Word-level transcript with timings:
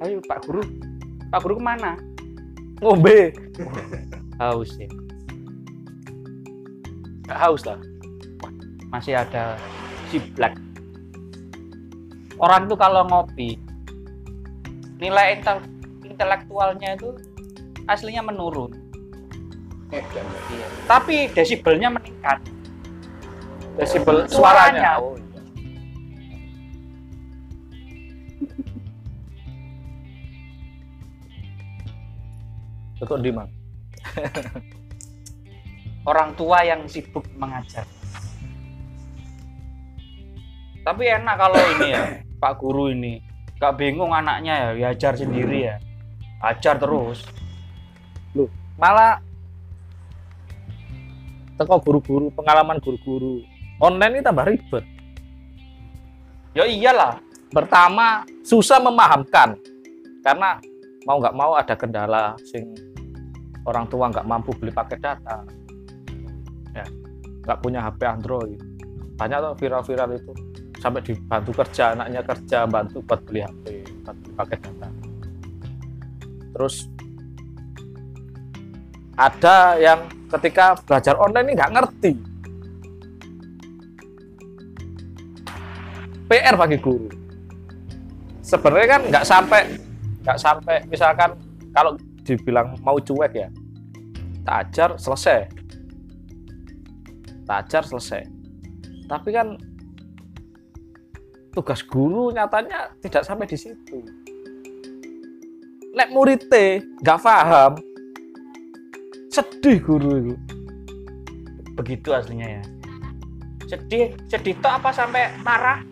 ayo 0.00 0.18
Pak 0.24 0.48
Guru. 0.48 0.62
Pak 1.30 1.40
Guru 1.44 1.60
ke 1.60 1.64
mana? 1.64 1.96
Ngombe. 2.80 3.36
Haus 4.40 4.72
ya 4.80 4.88
gak 7.30 7.38
haus 7.38 7.62
lah. 7.62 7.78
Masih 8.90 9.14
ada 9.14 9.54
si 10.10 10.18
black. 10.34 10.58
Orang 12.42 12.66
tuh 12.66 12.74
kalau 12.74 13.06
ngopi 13.06 13.54
nilai 14.98 15.38
intel- 15.38 15.64
intelektualnya 16.02 16.98
itu 16.98 17.14
aslinya 17.86 18.26
menurun. 18.26 18.74
Edan. 19.90 20.22
Iya. 20.54 20.66
tapi 20.86 21.30
desibelnya 21.34 21.90
meningkat. 21.90 22.38
Desibel 23.78 24.26
Suaranya. 24.26 24.30
suaranya. 24.30 24.92
Oh, 25.02 25.14
Tutup 33.10 33.26
di 33.26 33.34
Mang. 33.34 33.50
orang 36.10 36.30
tua 36.38 36.62
yang 36.62 36.86
sibuk 36.86 37.26
mengajar. 37.34 37.82
Tapi 40.86 41.10
enak 41.10 41.34
kalau 41.34 41.58
ini 41.58 41.86
ya 41.90 42.22
Pak 42.42 42.62
Guru 42.62 42.94
ini. 42.94 43.18
Gak 43.58 43.82
bingung 43.82 44.14
anaknya 44.14 44.54
ya 44.54 44.68
diajar 44.78 45.18
sendiri 45.18 45.74
ya. 45.74 45.82
Ajar 46.38 46.78
terus. 46.78 47.26
Malah 48.78 49.18
teko 51.58 51.82
guru-guru, 51.82 52.30
pengalaman 52.30 52.78
guru-guru. 52.78 53.42
Online 53.82 54.22
ini 54.22 54.22
tambah 54.22 54.46
ribet. 54.46 54.86
ya 56.54 56.62
iyalah. 56.62 57.18
Pertama, 57.50 58.22
susah 58.46 58.78
memahamkan. 58.78 59.58
karena 60.20 60.60
mau 61.08 61.16
nggak 61.16 61.32
mau 61.32 61.56
ada 61.56 61.72
kendala 61.72 62.36
sing 62.44 62.89
orang 63.68 63.84
tua 63.88 64.08
nggak 64.08 64.26
mampu 64.28 64.54
beli 64.56 64.72
paket 64.72 65.00
data. 65.00 65.44
Ya 66.72 66.86
nggak 67.44 67.58
punya 67.60 67.80
HP 67.84 68.00
Android. 68.06 68.60
Banyak 69.16 69.38
tuh 69.42 69.54
viral-viral 69.60 70.10
itu. 70.16 70.32
Sampai 70.80 71.04
dibantu 71.04 71.52
kerja 71.52 71.92
anaknya 71.92 72.24
kerja 72.24 72.64
bantu 72.64 73.04
buat 73.04 73.20
beli 73.28 73.44
HP 73.44 73.64
buat 74.04 74.16
beli 74.16 74.32
paket 74.36 74.58
data. 74.64 74.88
Terus 76.56 76.74
ada 79.20 79.76
yang 79.76 80.00
ketika 80.32 80.78
belajar 80.80 81.14
online 81.20 81.52
ini 81.52 81.54
nggak 81.58 81.74
ngerti. 81.76 82.12
PR 86.30 86.54
bagi 86.54 86.78
guru. 86.78 87.10
Sebenarnya 88.40 88.88
kan 88.88 89.02
nggak 89.10 89.24
sampai 89.26 89.60
nggak 90.22 90.38
sampai. 90.38 90.76
Misalkan 90.86 91.34
kalau 91.74 91.98
dibilang 92.30 92.78
mau 92.86 92.98
cuek 93.02 93.32
ya? 93.34 93.48
Tak 94.46 94.56
ajar 94.70 94.90
selesai. 94.94 95.50
Tak 97.46 97.56
ajar 97.66 97.82
selesai. 97.82 98.22
Tapi 99.10 99.28
kan 99.34 99.58
tugas 101.50 101.82
guru 101.82 102.30
nyatanya 102.30 102.94
tidak 103.02 103.26
sampai 103.26 103.50
di 103.50 103.58
situ. 103.58 103.98
Nek 105.90 106.14
muridnya 106.14 106.78
nggak 107.02 107.18
paham 107.18 107.72
sedih 109.34 109.82
guru 109.82 110.10
itu. 110.22 110.34
Begitu 111.74 112.14
aslinya 112.14 112.60
ya. 112.60 112.62
Sedih 113.66 114.14
sedih 114.30 114.54
tuh 114.62 114.70
apa 114.70 114.94
sampai 114.94 115.34
marah? 115.42 115.82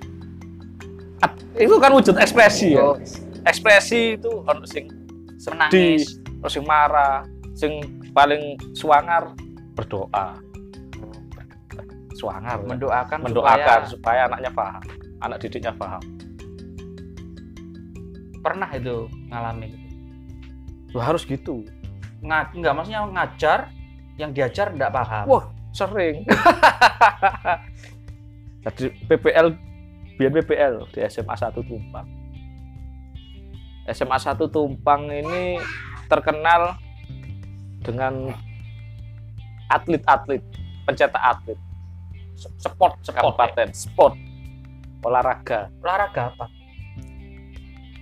Itu 1.58 1.74
kan 1.82 1.90
wujud 1.90 2.14
ekspresi 2.14 2.78
ya. 2.78 2.94
Oh, 2.94 2.96
ekspresi 3.42 4.14
itu 4.14 4.30
sing 4.70 4.86
sedih 5.38 5.98
menangis 6.38 6.42
ono 6.42 6.48
sing 6.48 6.64
marah 6.66 7.16
sing 7.54 7.72
paling 8.14 8.54
suangar. 8.74 9.34
Berdoa. 9.74 10.38
Suangar 12.18 12.58
ya. 12.58 12.66
mendoakan 12.66 13.18
mendoakan 13.22 13.80
supaya 13.86 13.86
supaya 13.86 14.20
anaknya 14.26 14.50
paham 14.50 14.82
anak 15.22 15.38
didiknya 15.42 15.70
paham. 15.74 16.02
Pernah 18.42 18.70
itu 18.74 19.10
ngalamin 19.30 19.70
Loh, 20.94 21.04
harus 21.04 21.26
gitu. 21.28 21.66
Nga, 22.24 22.56
enggak 22.56 22.74
maksudnya 22.74 23.02
ngajar 23.04 23.60
yang 24.16 24.30
diajar 24.32 24.72
enggak 24.72 24.90
paham. 24.90 25.24
Wah 25.28 25.44
sering. 25.70 26.24
Jadi 28.64 28.90
PPL 29.06 29.54
biar 30.18 30.32
PPL 30.34 30.74
di 30.90 30.98
SMA 31.06 31.34
1 31.38 31.54
Tumpang. 31.54 32.08
SMA 33.92 34.18
1 34.18 34.34
Tumpang 34.48 35.02
ini 35.12 35.60
terkenal 36.08 36.74
dengan 37.84 38.32
atlet-atlet 39.68 40.42
pencetak 40.88 41.20
atlet. 41.20 41.58
Sport 42.38 43.04
sport 43.04 43.36
ya? 43.36 43.66
sport. 43.76 44.14
Olahraga. 45.04 45.68
Olahraga 45.84 46.32
apa? 46.32 46.46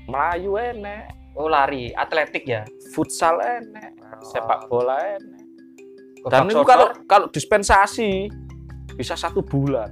Melayu 0.07 0.55
enek. 0.55 1.11
Oh 1.35 1.51
lari. 1.51 1.91
Atletik 1.93 2.47
ya? 2.47 2.63
Futsal 2.95 3.43
enek. 3.43 3.99
Sepak 4.33 4.71
bola 4.71 4.97
enek. 5.19 5.43
Dan 6.27 6.51
itu 6.51 6.63
sodor, 6.63 6.67
kalau 6.67 6.87
kalau 7.07 7.27
dispensasi 7.29 8.31
bisa 8.95 9.19
satu 9.19 9.43
bulan. 9.43 9.91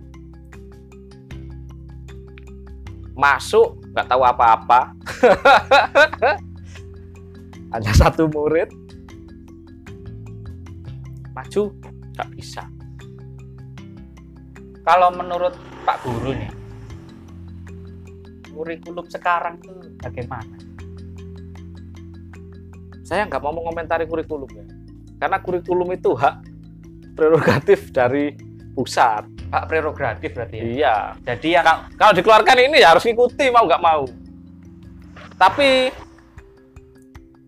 Masuk 3.15 3.79
nggak 3.95 4.11
tahu 4.11 4.27
apa-apa 4.27 4.91
hanya 7.75 7.91
satu 7.91 8.31
murid. 8.31 8.71
Maju 11.35 11.63
nggak 12.15 12.29
bisa. 12.39 12.63
Kalau 14.87 15.11
menurut 15.11 15.59
Pak 15.83 15.99
Guru 16.07 16.31
nih 16.31 16.53
kurikulum 18.55 19.07
sekarang 19.11 19.59
tuh 19.59 19.75
bagaimana? 19.99 20.55
Saya 23.03 23.27
nggak 23.27 23.43
mau 23.43 23.51
mengomentari 23.51 24.07
kurikulum 24.07 24.49
ya. 24.55 24.65
Karena 25.19 25.43
kurikulum 25.43 25.91
itu 25.91 26.15
hak 26.15 26.47
prerogatif 27.19 27.91
dari 27.91 28.33
pusat. 28.79 29.27
Pak 29.51 29.65
prerogatif 29.67 30.31
berarti 30.33 30.57
ya? 30.57 30.65
Iya. 30.65 30.97
Jadi 31.27 31.49
Kal- 31.59 31.85
kalau 31.99 32.13
dikeluarkan 32.15 32.59
ini 32.63 32.77
ya 32.79 32.95
harus 32.95 33.03
ngikuti 33.03 33.51
mau 33.51 33.67
nggak 33.67 33.83
mau. 33.83 34.07
Tapi 35.35 35.91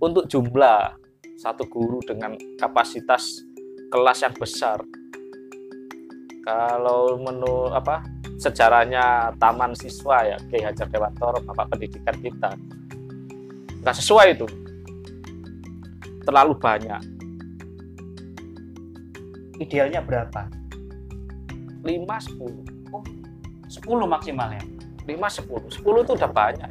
untuk 0.01 0.29
jumlah 0.29 0.97
satu 1.37 1.69
guru 1.69 2.01
dengan 2.05 2.37
kapasitas 2.57 3.45
kelas 3.93 4.25
yang 4.25 4.35
besar. 4.37 4.81
Kalau 6.47 7.19
menurut 7.19 7.75
apa 7.75 8.07
sejarahnya 8.39 9.35
taman 9.41 9.75
siswa 9.75 10.23
ya 10.23 10.37
Ki 10.47 10.63
Hajar 10.63 10.87
Dewantoro 10.89 11.43
bapak 11.43 11.75
pendidikan 11.75 12.17
kita. 12.21 12.51
Nggak 13.83 13.97
sesuai 13.99 14.27
itu. 14.37 14.47
Terlalu 16.27 16.55
banyak. 16.59 17.03
Idealnya 19.57 20.05
berapa? 20.05 20.47
5 21.87 21.87
10 21.87 22.67
10 23.67 23.87
maksimal 24.11 24.51
ya 24.51 24.63
5 25.07 25.47
10 25.47 25.71
10 25.87 26.03
itu 26.03 26.13
udah 26.19 26.31
banyak. 26.31 26.71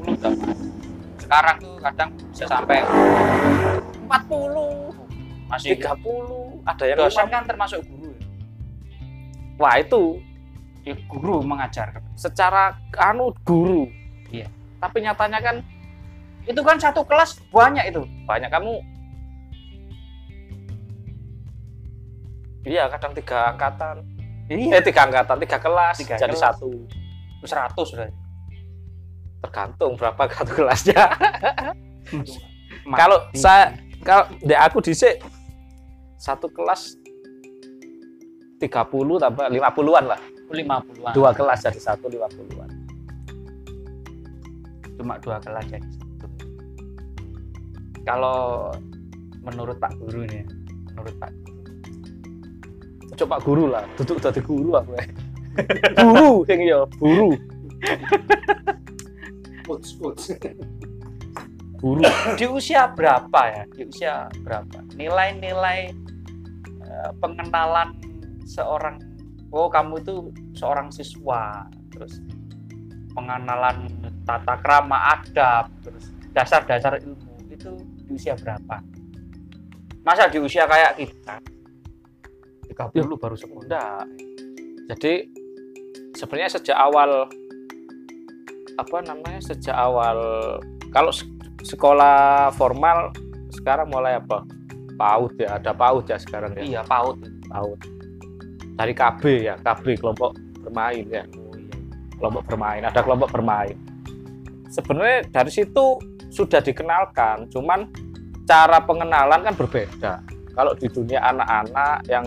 10 0.00 0.16
udah 0.16 0.32
banyak. 0.32 0.85
Sekarang 1.26 1.58
tuh 1.58 1.74
kadang 1.82 2.14
bisa 2.30 2.46
sampai 2.46 2.86
40 2.86 3.82
masih 5.50 5.74
30 5.74 6.62
ada 6.62 6.84
yang 6.86 6.98
dosen 7.02 7.26
50. 7.26 7.34
kan 7.34 7.42
termasuk 7.46 7.80
guru 7.82 8.10
ya? 8.14 8.26
Wah 9.58 9.74
itu. 9.82 10.22
Ya, 10.86 10.94
guru 11.10 11.42
mengajar. 11.42 11.98
Secara 12.14 12.78
anu 12.94 13.34
guru. 13.42 13.90
Iya. 14.30 14.46
tapi 14.76 15.00
nyatanya 15.02 15.40
kan 15.42 15.56
itu 16.46 16.62
kan 16.62 16.78
satu 16.78 17.02
kelas 17.02 17.42
banyak 17.50 17.90
itu. 17.90 18.06
Banyak 18.26 18.50
kamu. 18.50 18.74
Iya 22.66 22.90
kadang 22.90 23.14
tiga 23.18 23.54
angkatan. 23.54 24.02
Eh 24.46 24.82
tiga 24.82 25.00
angkatan 25.10 25.38
tiga 25.42 25.58
kelas. 25.58 25.98
Tiga 25.98 26.14
jadi 26.18 26.34
kelas. 26.34 26.54
satu. 26.54 26.70
100 27.46 27.78
sudah 27.78 28.10
tergantung 29.46 29.94
berapa 29.94 30.22
satu 30.26 30.52
kelasnya. 30.52 31.02
Kalau 33.00 33.18
saya 33.34 33.74
kalau 34.06 34.30
di 34.38 34.54
aku 34.54 34.78
dhisik 34.78 35.18
satu 36.22 36.46
kelas 36.46 36.94
30 38.62 38.70
tambah 39.18 39.46
50-an 39.50 40.04
lah. 40.06 40.20
50-an 40.46 41.10
dua 41.10 41.34
kelas 41.34 41.66
jadi 41.66 41.80
satu 41.82 42.06
50-an 42.06 42.70
cuma 44.96 45.18
dua 45.18 45.42
kelas 45.42 45.66
jadi 45.66 45.88
satu. 45.98 46.26
Kalau 48.06 48.70
menurut 49.42 49.76
Pak 49.82 49.98
Guru 49.98 50.22
nih 50.30 50.46
menurut 50.94 51.14
Pak 51.18 51.30
Guru. 51.34 51.62
Coba 53.16 53.36
guru 53.40 53.64
lah 53.66 53.82
duduk 53.98 54.22
jadi 54.22 54.40
guru 54.44 54.76
aku 54.78 54.92
eh. 55.00 55.08
guru 55.98 56.44
sing 56.46 56.60
yo 56.62 56.86
guru 57.00 57.34
coach 59.66 59.98
coach 59.98 60.32
guru. 61.82 62.02
Di 62.40 62.46
usia 62.48 62.88
berapa 62.90 63.40
ya? 63.50 63.62
Di 63.68 63.82
usia 63.84 64.14
berapa? 64.40 64.80
Nilai-nilai 64.96 65.92
eh, 66.82 67.10
pengenalan 67.20 67.98
seorang 68.46 68.96
oh 69.52 69.68
kamu 69.68 70.00
itu 70.00 70.14
seorang 70.56 70.88
siswa. 70.88 71.68
Terus 71.92 72.22
pengenalan 73.12 73.88
tata 74.24 74.54
krama 74.60 75.18
adab 75.20 75.68
terus 75.84 76.10
dasar-dasar 76.32 77.00
ilmu. 77.00 77.34
Itu 77.52 77.76
di 78.06 78.16
usia 78.16 78.36
berapa? 78.36 78.80
Masa 80.06 80.30
di 80.30 80.38
usia 80.38 80.64
kayak 80.70 81.02
kita? 81.02 81.36
30 82.76 83.16
baru 83.16 83.36
sekolah. 83.38 84.04
Jadi 84.86 85.12
sebenarnya 86.14 86.50
sejak 86.60 86.76
awal 86.76 87.26
apa 88.76 88.96
namanya 89.04 89.40
sejak 89.40 89.72
awal 89.72 90.16
kalau 90.92 91.12
se- 91.12 91.28
sekolah 91.64 92.52
formal 92.54 93.12
sekarang 93.52 93.88
mulai 93.88 94.20
apa? 94.20 94.44
PAUD 94.96 95.36
ya 95.40 95.60
ada 95.60 95.76
PAUD 95.76 96.08
ya 96.08 96.18
sekarang 96.20 96.56
ya? 96.56 96.62
Iya 96.64 96.80
PAUD. 96.88 97.20
PAUD. 97.52 97.80
Dari 98.76 98.92
KB 98.92 99.22
ya 99.44 99.54
KB 99.60 99.84
kelompok 100.00 100.36
bermain 100.64 101.04
ya. 101.08 101.24
Kelompok 102.16 102.42
bermain 102.48 102.82
ada 102.84 103.00
kelompok 103.00 103.32
bermain. 103.32 103.76
Sebenarnya 104.72 105.28
dari 105.32 105.50
situ 105.52 106.00
sudah 106.32 106.60
dikenalkan 106.60 107.48
cuman 107.52 107.88
cara 108.44 108.80
pengenalan 108.84 109.40
kan 109.44 109.54
berbeda. 109.56 110.12
Kalau 110.56 110.72
di 110.76 110.88
dunia 110.88 111.20
anak-anak 111.20 112.08
yang 112.08 112.24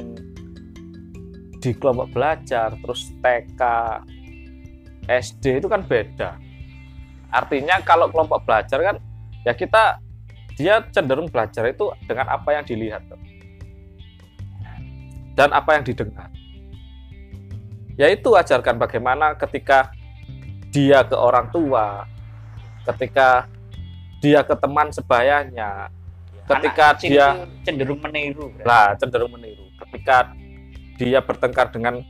di 1.59 1.71
kelompok 1.75 2.13
belajar 2.13 2.71
terus 2.79 3.11
TK 3.19 3.61
SD 5.09 5.57
itu 5.57 5.67
kan 5.67 5.81
beda. 5.81 6.37
Artinya 7.33 7.81
kalau 7.81 8.09
kelompok 8.13 8.45
belajar 8.45 8.77
kan 8.77 8.95
ya 9.41 9.53
kita 9.57 9.97
dia 10.53 10.85
cenderung 10.93 11.25
belajar 11.31 11.65
itu 11.65 11.89
dengan 12.05 12.29
apa 12.29 12.53
yang 12.53 12.63
dilihat. 12.65 13.01
Tuh. 13.09 13.21
dan 15.37 15.55
apa 15.55 15.79
yang 15.79 15.87
didengar. 15.87 16.27
Yaitu 17.95 18.35
ajarkan 18.35 18.75
bagaimana 18.75 19.39
ketika 19.39 19.87
dia 20.67 20.99
ke 21.07 21.15
orang 21.15 21.47
tua 21.47 22.03
ketika 22.83 23.47
dia 24.19 24.43
ke 24.43 24.51
teman 24.59 24.91
sebayanya 24.91 25.87
Ketika 26.49 26.97
Anak 26.97 26.97
kecil 26.97 27.09
dia- 27.13 27.45
cenderung 27.61 28.01
meniru 28.01 28.49
lah 28.65 28.97
cenderung 28.97 29.29
meniru. 29.37 29.69
Ketika 29.85 30.33
dia 30.97 31.21
bertengkar 31.21 31.69
dengan 31.69 32.01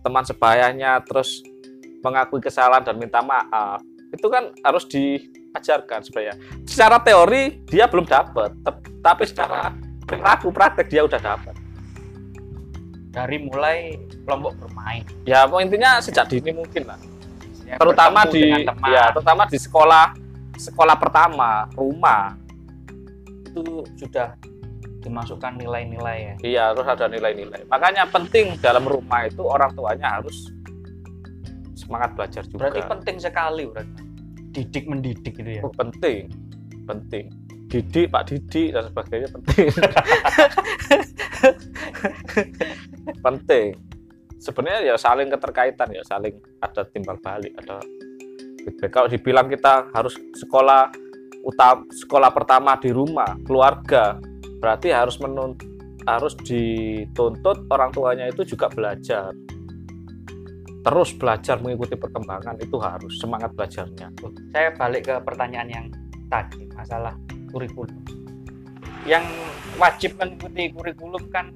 teman 0.00 0.24
sebayanya 0.24 1.04
terus 1.04 1.44
mengakui 2.04 2.40
kesalahan 2.42 2.84
dan 2.84 2.96
minta 2.96 3.22
maaf 3.22 3.82
itu 4.08 4.26
kan 4.32 4.54
harus 4.64 4.88
diajarkan 4.88 6.00
sebenarnya 6.00 6.34
secara 6.64 6.96
teori 7.02 7.60
dia 7.68 7.84
belum 7.86 8.08
dapat 8.08 8.56
tapi 9.04 9.22
secara 9.28 9.74
perilaku 10.08 10.48
praktek 10.48 10.88
dia 10.88 11.04
udah 11.04 11.20
dapat 11.20 11.58
dari 13.18 13.36
mulai 13.40 13.96
kelompok 14.22 14.54
bermain. 14.62 15.02
Ya 15.24 15.48
intinya 15.58 15.98
sejak 15.98 16.28
dini 16.28 16.52
mungkin 16.52 16.86
lah. 16.86 17.00
Ya, 17.66 17.76
terutama 17.76 18.24
di 18.28 18.64
ya 18.88 19.12
terutama 19.12 19.44
di 19.48 19.58
sekolah 19.58 20.14
sekolah 20.54 20.96
pertama 20.96 21.66
rumah. 21.74 22.38
Itu 23.48 23.82
sudah 23.98 24.36
dimasukkan 25.02 25.58
nilai-nilai 25.58 26.18
ya. 26.20 26.34
Iya 26.44 26.62
harus 26.72 26.86
ada 26.86 27.06
nilai-nilai. 27.10 27.66
Makanya 27.66 28.06
penting 28.12 28.60
dalam 28.60 28.84
rumah 28.84 29.26
itu 29.26 29.42
orang 29.42 29.72
tuanya 29.74 30.20
harus 30.20 30.52
semangat 31.78 32.18
belajar 32.18 32.42
juga. 32.50 32.66
Berarti 32.66 32.82
penting 32.82 33.16
sekali 33.22 33.62
berarti. 33.70 34.02
Didik 34.48 34.84
mendidik 34.90 35.32
gitu 35.38 35.50
ya? 35.54 35.62
Oh, 35.62 35.70
penting 35.70 36.26
penting. 36.88 37.28
Didik 37.68 38.08
pak 38.08 38.32
didik 38.32 38.72
dan 38.72 38.88
sebagainya 38.88 39.28
penting. 39.28 39.68
Penting. 43.26 43.68
Sebenarnya 44.40 44.94
ya 44.94 44.96
saling 44.96 45.28
keterkaitan 45.28 45.92
ya 45.92 46.00
saling 46.06 46.40
ada 46.64 46.86
timbal 46.88 47.20
balik 47.20 47.52
ada 47.60 47.84
feedback. 48.64 48.90
Kalau 48.94 49.08
dibilang 49.10 49.46
kita 49.52 49.92
harus 49.92 50.16
sekolah 50.38 50.88
utama 51.44 51.84
sekolah 51.92 52.30
pertama 52.32 52.72
di 52.80 52.90
rumah 52.90 53.36
keluarga 53.46 54.18
berarti 54.58 54.90
harus 54.90 55.18
menun 55.22 55.54
harus 56.06 56.34
dituntut 56.40 57.68
orang 57.70 57.94
tuanya 57.94 58.26
itu 58.26 58.42
juga 58.42 58.66
belajar 58.66 59.30
terus 60.82 61.10
belajar 61.14 61.58
mengikuti 61.58 61.98
perkembangan 61.98 62.56
itu 62.62 62.76
harus 62.78 63.18
semangat 63.18 63.50
belajarnya. 63.54 64.14
Saya 64.54 64.70
balik 64.78 65.10
ke 65.10 65.14
pertanyaan 65.26 65.68
yang 65.68 65.86
tadi 66.30 66.70
masalah 66.74 67.14
kurikulum. 67.50 67.98
Yang 69.08 69.24
wajib 69.80 70.14
mengikuti 70.20 70.70
kurikulum 70.70 71.24
kan 71.32 71.50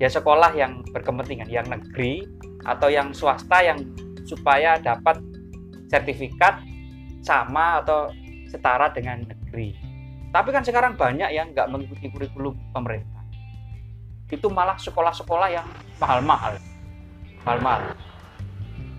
ya 0.00 0.08
sekolah 0.10 0.56
yang 0.56 0.82
berkepentingan 0.90 1.50
yang 1.52 1.66
negeri 1.68 2.26
atau 2.64 2.88
yang 2.90 3.14
swasta 3.14 3.62
yang 3.62 3.78
supaya 4.26 4.80
dapat 4.80 5.20
sertifikat 5.90 6.62
sama 7.22 7.82
atau 7.84 8.10
setara 8.50 8.90
dengan 8.90 9.26
negeri. 9.26 9.76
Tapi 10.30 10.48
kan 10.54 10.62
sekarang 10.62 10.94
banyak 10.94 11.30
yang 11.34 11.50
nggak 11.50 11.70
mengikuti 11.70 12.06
kurikulum 12.10 12.54
pemerintah. 12.70 13.22
Itu 14.30 14.46
malah 14.46 14.78
sekolah-sekolah 14.78 15.48
yang 15.50 15.66
mahal-mahal. 15.98 16.54
Mahal-mahal 17.42 18.09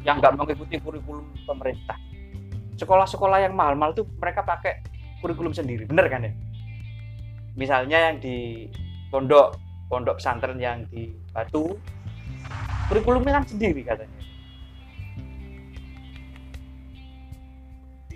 yang 0.02 0.18
nggak 0.18 0.34
mengikuti 0.34 0.82
kurikulum 0.82 1.26
pemerintah. 1.46 1.98
Sekolah-sekolah 2.78 3.46
yang 3.46 3.54
mahal-mahal 3.54 3.94
itu 3.94 4.04
mereka 4.18 4.42
pakai 4.42 4.82
kurikulum 5.22 5.54
sendiri. 5.54 5.86
Bener 5.86 6.10
kan 6.10 6.26
ya? 6.26 6.34
Misalnya 7.54 8.10
yang 8.10 8.18
di 8.18 8.66
pondok 9.14 9.60
pondok 9.92 10.18
pesantren 10.18 10.58
yang 10.58 10.88
di 10.90 11.14
Batu 11.32 11.78
kurikulumnya 12.90 13.38
kan 13.38 13.46
sendiri 13.46 13.86
katanya. 13.86 14.20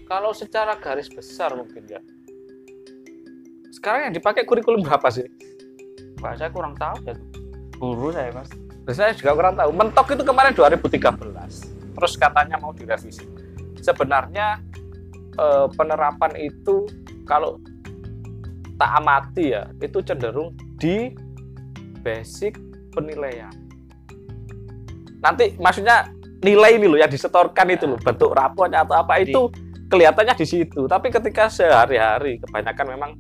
Kalau 0.06 0.32
secara 0.34 0.78
garis 0.78 1.10
besar 1.10 1.54
mungkin 1.54 1.86
ya. 1.86 2.02
Sekarang 3.74 4.10
yang 4.10 4.14
dipakai 4.18 4.50
kurikulum 4.50 4.82
berapa 4.82 5.08
sih? 5.14 5.30
Pak 6.18 6.42
saya 6.42 6.50
kurang 6.50 6.74
tahu 6.74 7.06
ya. 7.06 7.14
Guru 7.78 8.10
saya 8.10 8.34
mas. 8.34 8.50
Saya 8.90 9.14
juga 9.14 9.38
kurang 9.38 9.54
tahu. 9.60 9.70
Mentok 9.74 10.16
itu 10.16 10.24
kemarin 10.26 10.54
2013 10.54 11.75
terus 11.96 12.20
katanya 12.20 12.60
mau 12.60 12.76
direvisi. 12.76 13.24
Sebenarnya 13.80 14.60
eh, 15.40 15.68
penerapan 15.72 16.32
itu 16.36 16.84
kalau 17.24 17.58
tak 18.76 18.92
amati 19.00 19.56
ya 19.56 19.72
itu 19.80 20.04
cenderung 20.04 20.52
di 20.76 21.16
basic 22.04 22.60
penilaian. 22.92 23.52
Nanti 25.24 25.56
maksudnya 25.58 26.12
nilai 26.44 26.78
ini 26.78 26.86
loh 26.86 27.00
yang 27.00 27.10
disetorkan 27.10 27.72
itu 27.72 27.88
loh 27.88 27.98
bentuk 27.98 28.36
rapornya 28.36 28.84
atau 28.86 29.00
apa 29.00 29.18
Jadi- 29.18 29.32
itu 29.32 29.42
kelihatannya 29.90 30.36
di 30.36 30.46
situ. 30.46 30.82
Tapi 30.86 31.08
ketika 31.10 31.48
sehari-hari 31.48 32.38
kebanyakan 32.44 32.86
memang 32.94 33.12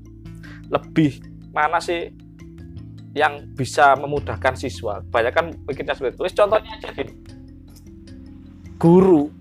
lebih 0.69 1.23
mana 1.55 1.79
sih 1.79 2.11
yang 3.15 3.47
bisa 3.55 3.95
memudahkan 3.95 4.59
siswa? 4.59 4.99
Kebanyakan 5.07 5.55
mikirnya 5.63 5.95
seperti 5.95 6.19
itu. 6.19 6.35
Contohnya 6.35 6.75
aja 6.75 6.89
gini 6.91 7.34
guru. 8.75 9.31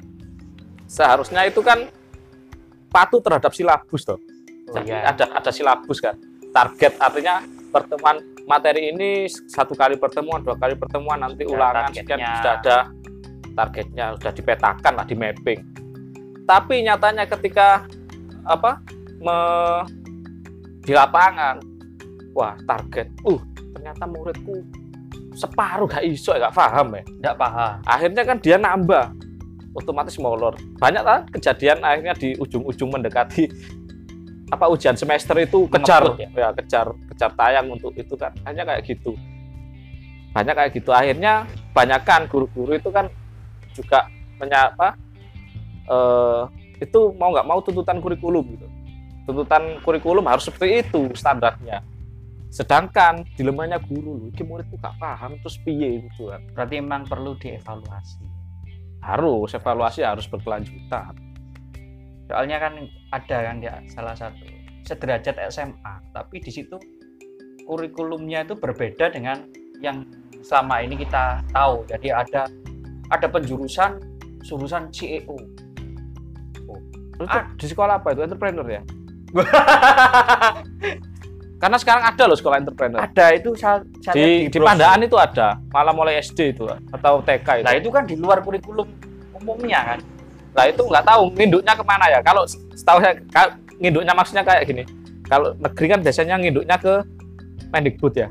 Seharusnya 0.87 1.47
itu 1.49 1.59
kan 1.61 1.91
patuh 2.91 3.19
terhadap 3.19 3.50
silabus 3.50 4.07
toh. 4.07 4.19
Oh, 4.71 4.81
iya. 4.87 5.11
ada 5.11 5.26
ada 5.35 5.50
silabus 5.50 5.99
kan. 5.99 6.14
Target 6.55 6.95
artinya 7.03 7.43
pertemuan 7.75 8.23
materi 8.47 8.95
ini 8.95 9.26
satu 9.26 9.75
kali 9.75 9.99
pertemuan 9.99 10.38
dua 10.47 10.55
kali 10.55 10.79
pertemuan 10.79 11.19
nanti 11.19 11.43
Ada 11.43 11.50
ulangan 11.50 11.91
sekian 11.91 12.19
sudah 12.23 12.53
ada 12.62 12.76
targetnya 13.55 14.07
sudah 14.21 14.33
dipetakan 14.33 14.93
lah 14.95 15.07
di 15.07 15.17
mapping. 15.19 15.61
Tapi 16.47 16.75
nyatanya 16.87 17.25
ketika 17.26 17.83
apa 18.47 18.79
me- 19.19 19.85
di 20.85 20.93
lapangan 20.93 21.59
wah 22.37 22.55
target 22.69 23.09
uh 23.25 23.41
ternyata 23.73 24.05
muridku 24.05 24.61
separuh 25.35 25.91
gak 25.91 26.05
iso 26.07 26.31
gak 26.37 26.55
paham 26.55 26.95
ya. 26.95 27.03
Tidak 27.03 27.35
paham. 27.35 27.73
Akhirnya 27.83 28.23
kan 28.23 28.37
dia 28.38 28.57
nambah 28.61 29.05
otomatis 29.75 30.16
molor. 30.23 30.54
Banyak 30.78 31.02
kan 31.02 31.21
kejadian 31.35 31.83
akhirnya 31.83 32.14
di 32.14 32.38
ujung-ujung 32.38 32.95
mendekati 32.95 33.50
apa 34.54 34.71
ujian 34.71 34.95
semester 34.95 35.35
itu 35.43 35.66
kejar. 35.66 36.14
Ngebut 36.14 36.38
ya 36.38 36.49
kejar 36.54 36.87
kejar 37.12 37.31
tayang 37.35 37.66
untuk 37.75 37.93
itu 37.99 38.14
kan. 38.14 38.31
Hanya 38.47 38.62
kayak 38.62 38.87
gitu. 38.87 39.19
Banyak 40.31 40.54
kayak 40.54 40.71
gitu. 40.78 40.90
Akhirnya 40.95 41.50
banyakkan 41.75 42.31
guru-guru 42.31 42.78
itu 42.78 42.88
kan 42.95 43.11
juga 43.75 44.07
menyapa 44.38 44.95
eh, 45.90 46.43
itu 46.78 47.00
mau 47.19 47.35
nggak 47.35 47.47
mau 47.47 47.59
tuntutan 47.61 47.99
kurikulum 47.99 48.47
gitu. 48.54 48.66
Tuntutan 49.26 49.83
kurikulum 49.83 50.25
harus 50.31 50.47
seperti 50.47 50.87
itu 50.87 51.11
standarnya. 51.19 51.83
Sedangkan 52.54 53.26
dilemanya 53.35 53.83
guru 53.83 54.14
loh 54.14 54.26
ini 54.31 54.43
muridku 54.47 54.78
gak 54.78 54.95
paham 55.02 55.35
terus 55.43 55.59
piye? 55.59 56.07
Itu 56.07 56.31
kan. 56.31 56.38
Berarti 56.54 56.78
memang 56.78 57.02
perlu 57.02 57.35
dievaluasi 57.35 58.34
harus 59.04 59.52
evaluasi 59.52 60.00
harus 60.00 60.25
berkelanjutan 60.26 61.12
soalnya 62.25 62.56
kan 62.56 62.73
ada 63.12 63.37
kan 63.52 63.56
ya 63.61 63.75
salah 63.92 64.16
satu 64.16 64.64
sederajat 64.84 65.40
SMA, 65.49 65.94
tapi 66.12 66.40
di 66.44 66.52
situ 66.52 66.76
kurikulumnya 67.64 68.44
itu 68.44 68.52
berbeda 68.52 69.08
dengan 69.08 69.49
yang 69.80 70.04
selama 70.44 70.84
ini 70.84 71.00
kita 71.00 71.40
tahu. 71.56 71.88
Jadi 71.88 72.12
ada 72.12 72.44
ada 73.08 73.26
penjurusan 73.28 73.96
jurusan 74.44 74.92
CEO. 74.92 75.37
Itu 77.16 77.25
Ah. 77.25 77.46
di 77.54 77.66
sekolah 77.70 78.02
apa 78.02 78.11
itu 78.11 78.26
entrepreneur 78.26 78.66
ya 78.66 78.82
karena 81.58 81.76
sekarang 81.78 82.04
ada 82.04 82.23
loh 82.26 82.37
sekolah 82.37 82.56
entrepreneur 82.61 82.99
ada 82.99 83.26
itu 83.32 83.54
saya, 83.54 83.80
di, 84.12 84.50
di 84.50 84.58
brosur. 84.58 84.68
Pandaan 84.75 85.00
itu 85.06 85.16
ada 85.16 85.58
malah 85.70 85.94
mulai 85.94 86.18
SD 86.20 86.58
itu 86.58 86.66
atau 86.66 87.23
TK 87.23 87.62
itu 87.62 87.64
Nah 87.64 87.75
itu 87.78 87.88
kan 87.88 88.02
di 88.04 88.18
luar 88.18 88.42
kurikulum 88.42 88.87
umumnya 89.44 89.94
kan. 89.94 89.99
Lah 90.54 90.64
itu 90.70 90.82
nggak 90.87 91.04
tahu 91.04 91.23
nginduknya 91.37 91.73
ke 91.76 91.84
mana 91.84 92.06
ya. 92.08 92.18
Kalau 92.25 92.42
setahu 92.49 92.99
saya 93.04 93.14
nginduknya 93.78 94.12
maksudnya 94.16 94.42
kayak 94.46 94.64
gini. 94.64 94.82
Kalau 95.28 95.52
negeri 95.56 95.87
kan 95.92 96.00
biasanya 96.00 96.34
nginduknya 96.40 96.76
ke 96.80 96.94
Mendikbud 97.75 98.14
ya. 98.14 98.28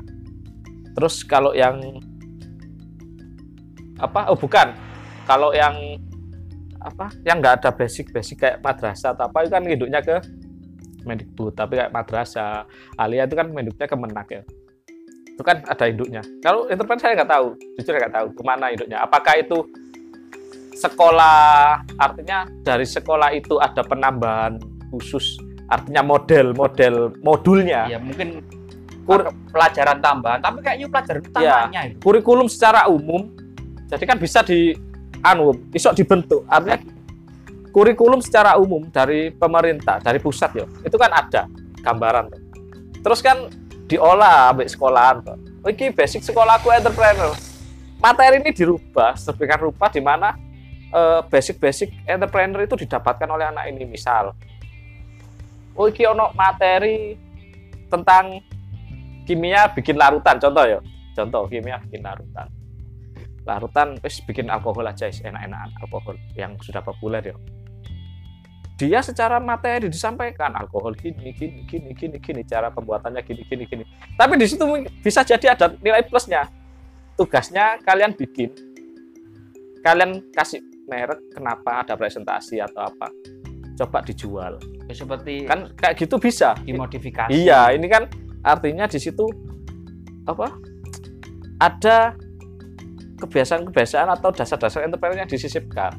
Terus 0.94 1.22
kalau 1.26 1.52
yang 1.52 1.80
apa? 4.00 4.30
Oh 4.32 4.38
bukan. 4.38 4.72
Kalau 5.24 5.52
yang 5.52 5.74
apa? 6.80 7.12
Yang 7.24 7.36
nggak 7.40 7.54
ada 7.60 7.70
basic-basic 7.72 8.36
kayak 8.40 8.56
madrasah 8.60 9.16
atau 9.16 9.28
apa 9.28 9.44
itu 9.44 9.50
kan 9.52 9.62
nginduknya 9.64 10.00
ke 10.00 10.16
Mendikbud. 11.04 11.52
Tapi 11.52 11.78
kayak 11.78 11.92
madrasah, 11.92 12.64
alia 12.96 13.24
itu 13.24 13.36
kan 13.36 13.48
mendiknya 13.48 13.86
ke 13.86 13.96
Menak 13.96 14.28
ya. 14.28 14.42
Itu 15.34 15.42
kan 15.42 15.62
ada 15.66 15.84
induknya. 15.86 16.22
Kalau 16.40 16.66
interpret 16.66 17.00
saya 17.00 17.18
nggak 17.18 17.30
tahu, 17.30 17.46
jujur 17.76 17.92
nggak 17.94 18.14
tahu 18.14 18.26
ke 18.32 18.42
mana 18.42 18.70
induknya. 18.70 19.02
Apakah 19.02 19.34
itu 19.36 19.66
sekolah 20.74 21.80
artinya 21.96 22.50
dari 22.66 22.82
sekolah 22.82 23.30
itu 23.30 23.62
ada 23.62 23.80
penambahan 23.86 24.58
khusus 24.90 25.38
artinya 25.70 26.02
model-model 26.04 27.14
modulnya 27.22 27.88
Ya 27.88 27.98
mungkin 28.02 28.42
Kur- 29.04 29.28
pelajaran 29.52 30.00
tambahan, 30.00 30.40
tapi 30.40 30.64
kayaknya 30.64 30.88
pelajaran 30.88 31.20
utamanya 31.28 31.80
itu. 31.92 32.00
kurikulum 32.00 32.48
secara 32.48 32.88
umum 32.88 33.28
jadi 33.84 34.04
kan 34.08 34.16
bisa 34.16 34.40
di 34.40 34.72
anu 35.20 35.52
isok 35.76 35.92
dibentuk 35.92 36.40
artinya 36.48 36.80
kurikulum 37.74 38.22
secara 38.22 38.54
umum 38.54 38.86
dari 38.86 39.34
pemerintah 39.34 39.98
dari 39.98 40.22
pusat 40.22 40.54
ya 40.54 40.66
itu 40.86 40.94
kan 40.94 41.10
ada 41.10 41.50
gambaran 41.82 42.30
tuh. 42.30 42.42
terus 43.02 43.20
kan 43.20 43.50
diolah 43.84 44.52
sampai 44.52 44.66
sekolahan 44.68 45.16
tuh. 45.20 45.36
Oh, 45.64 45.68
ini 45.72 45.92
basic 45.92 46.24
sekolahku 46.24 46.68
entrepreneur. 46.72 47.32
Materi 48.00 48.40
ini 48.40 48.52
dirubah 48.52 49.16
sedemikian 49.16 49.60
rupa 49.68 49.88
di 49.88 50.00
mana 50.00 50.36
eh, 50.92 51.20
basic-basic 51.24 52.04
entrepreneur 52.04 52.64
itu 52.64 52.76
didapatkan 52.84 53.28
oleh 53.28 53.48
anak 53.48 53.64
ini. 53.72 53.84
Misal 53.88 54.32
oh 55.74 55.86
iki 55.88 56.06
ono 56.06 56.30
materi 56.36 57.16
tentang 57.88 58.40
kimia 59.24 59.72
bikin 59.72 59.96
larutan. 59.96 60.36
Contoh 60.36 60.64
ya 60.64 60.80
contoh 61.16 61.48
kimia 61.48 61.80
bikin 61.88 62.04
larutan. 62.04 62.48
Larutan 63.44 64.00
wis 64.00 64.24
bikin 64.24 64.48
alkohol 64.48 64.88
aja 64.88 65.08
enak-enakan 65.08 65.68
alkohol 65.84 66.16
yang 66.32 66.56
sudah 66.64 66.80
populer 66.80 67.20
ya 67.20 67.36
dia 68.84 69.00
secara 69.00 69.40
materi 69.40 69.88
disampaikan 69.88 70.52
alkohol 70.52 70.92
gini 70.92 71.32
gini 71.32 71.64
gini 71.64 71.96
gini 71.96 72.16
gini 72.20 72.40
cara 72.44 72.68
pembuatannya 72.68 73.24
gini 73.24 73.42
gini 73.48 73.64
gini 73.64 73.84
tapi 74.20 74.36
di 74.36 74.44
situ 74.44 74.64
bisa 75.00 75.24
jadi 75.24 75.56
ada 75.56 75.72
nilai 75.80 76.04
plusnya 76.04 76.52
tugasnya 77.16 77.80
kalian 77.80 78.12
bikin 78.12 78.52
kalian 79.80 80.20
kasih 80.32 80.60
merek 80.84 81.20
kenapa 81.32 81.86
ada 81.86 81.96
presentasi 81.96 82.60
atau 82.60 82.84
apa 82.84 83.08
coba 83.74 84.04
dijual 84.04 84.60
Ya, 84.84 84.92
seperti 84.92 85.48
kan 85.48 85.72
kayak 85.80 85.96
gitu 85.96 86.20
bisa 86.20 86.52
dimodifikasi. 86.60 87.32
Iya, 87.32 87.72
ini 87.72 87.88
kan 87.88 88.04
artinya 88.44 88.84
di 88.84 89.00
situ 89.00 89.24
apa? 90.28 90.52
Ada 91.56 92.12
kebiasaan-kebiasaan 93.24 94.12
atau 94.12 94.28
dasar-dasar 94.28 94.84
entrepreneur 94.84 95.24
yang 95.24 95.30
disisipkan. 95.30 95.96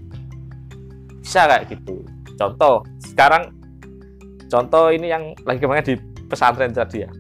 Bisa 1.17 1.49
kayak 1.49 1.73
gitu. 1.73 2.05
Contoh, 2.35 2.83
sekarang 2.99 3.55
contoh 4.51 4.91
ini 4.91 5.11
yang 5.11 5.31
lagi 5.47 5.59
kemarin 5.59 5.83
di 5.83 5.95
pesantren 6.27 6.75
tadi 6.75 7.03
ya. 7.03 7.11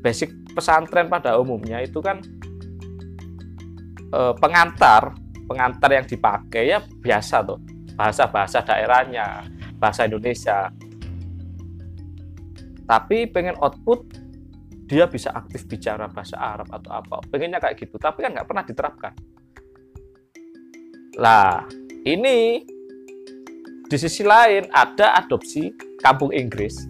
Basic 0.00 0.32
pesantren 0.52 1.06
pada 1.06 1.36
umumnya 1.38 1.80
itu 1.84 2.00
kan 2.00 2.20
eh, 4.12 4.34
pengantar, 4.40 5.12
pengantar 5.46 5.90
yang 5.92 6.06
dipakai 6.08 6.72
ya 6.72 6.80
biasa 6.80 7.44
tuh. 7.44 7.60
Bahasa-bahasa 7.92 8.64
daerahnya, 8.64 9.44
bahasa 9.76 10.08
Indonesia, 10.08 10.72
tapi 12.92 13.24
pengen 13.30 13.56
output 13.56 14.04
dia 14.84 15.08
bisa 15.08 15.32
aktif 15.32 15.64
bicara 15.64 16.10
bahasa 16.12 16.36
Arab 16.36 16.68
atau 16.68 16.92
apa 16.92 17.24
pengennya 17.32 17.56
kayak 17.56 17.80
gitu 17.80 17.96
tapi 17.96 18.20
kan 18.26 18.36
nggak 18.36 18.44
pernah 18.44 18.64
diterapkan 18.66 19.12
lah 21.16 21.64
ini 22.04 22.60
di 23.92 24.00
sisi 24.00 24.24
lain 24.24 24.72
ada 24.72 25.20
adopsi 25.20 25.68
kampung 26.00 26.32
Inggris 26.32 26.88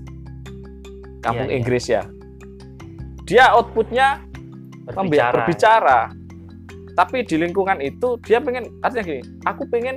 kampung 1.19 1.51
Iya, 1.51 1.55
iya. 1.55 1.59
Inggris 1.59 1.85
ya 1.91 2.03
dia 3.27 3.55
outputnya 3.55 4.23
berbicara. 4.87 5.35
berbicara. 5.35 6.01
Tapi 6.93 7.25
di 7.25 7.41
lingkungan 7.41 7.81
itu 7.81 8.21
dia 8.21 8.37
pengen 8.43 8.69
artinya 8.85 9.05
gini, 9.07 9.23
aku 9.49 9.63
pengen 9.71 9.97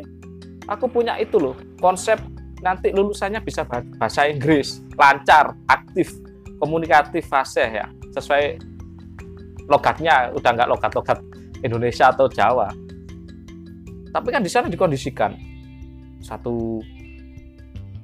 aku 0.71 0.87
punya 0.87 1.19
itu 1.19 1.35
loh, 1.35 1.57
konsep 1.83 2.15
nanti 2.63 2.95
lulusannya 2.95 3.43
bisa 3.43 3.67
bah- 3.67 3.83
bahasa 3.99 4.31
Inggris, 4.31 4.79
lancar, 4.95 5.51
aktif, 5.67 6.15
komunikatif, 6.63 7.27
fasih 7.27 7.67
ya, 7.83 7.85
sesuai 8.15 8.61
logatnya 9.67 10.31
udah 10.31 10.49
nggak 10.55 10.69
logat-logat 10.71 11.19
Indonesia 11.59 12.15
atau 12.15 12.31
Jawa. 12.31 12.71
Tapi 14.15 14.27
kan 14.31 14.39
di 14.39 14.47
sana 14.47 14.71
dikondisikan 14.71 15.35
satu 16.23 16.79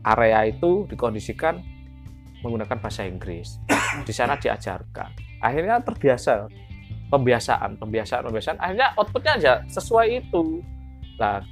area 0.01 0.49
itu 0.49 0.89
dikondisikan 0.89 1.61
menggunakan 2.41 2.77
bahasa 2.81 3.05
Inggris. 3.05 3.61
Di 4.07 4.13
sana 4.13 4.37
diajarkan. 4.37 5.41
Akhirnya 5.41 5.81
terbiasa 5.81 6.49
pembiasaan, 7.13 7.77
pembiasaan, 7.77 8.21
pembiasaan. 8.29 8.57
Akhirnya 8.57 8.93
outputnya 8.97 9.31
aja 9.37 9.53
sesuai 9.69 10.07
itu. 10.25 10.61
Nah, 11.21 11.45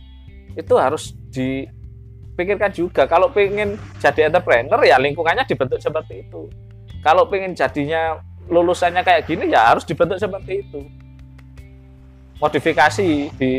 itu 0.58 0.74
harus 0.78 1.14
dipikirkan 1.30 2.74
juga. 2.74 3.06
Kalau 3.06 3.30
pengen 3.30 3.78
jadi 4.02 4.30
entrepreneur 4.30 4.82
ya 4.82 4.98
lingkungannya 4.98 5.46
dibentuk 5.46 5.78
seperti 5.78 6.26
itu. 6.26 6.50
Kalau 7.06 7.30
pengen 7.30 7.54
jadinya 7.56 8.20
lulusannya 8.50 9.06
kayak 9.06 9.30
gini 9.30 9.54
ya 9.54 9.76
harus 9.76 9.86
dibentuk 9.86 10.18
seperti 10.18 10.66
itu. 10.66 10.82
Modifikasi 12.40 13.36
di 13.36 13.52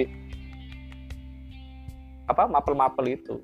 apa 2.27 2.47
mapel-mapel 2.47 3.19
itu 3.19 3.43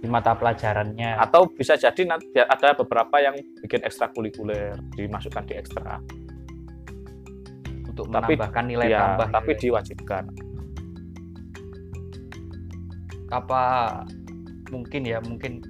di 0.00 0.08
mata 0.10 0.36
pelajarannya. 0.36 1.16
atau 1.16 1.48
bisa 1.48 1.78
jadi 1.78 2.02
nanti 2.04 2.36
ada 2.36 2.76
beberapa 2.76 3.20
yang 3.22 3.34
bikin 3.62 3.80
ekstrakurikuler 3.84 4.76
dimasukkan 4.96 5.44
di 5.48 5.54
ekstra 5.56 5.98
untuk 7.88 8.10
tapi- 8.10 8.34
menambahkan 8.34 8.64
nilai 8.66 8.88
ya, 8.90 9.00
tambah 9.00 9.28
tapi 9.30 9.50
gitu. 9.54 9.62
diwajibkan 9.70 10.24
apa 13.32 13.62
mungkin 14.70 15.02
ya 15.02 15.18
mungkin 15.24 15.62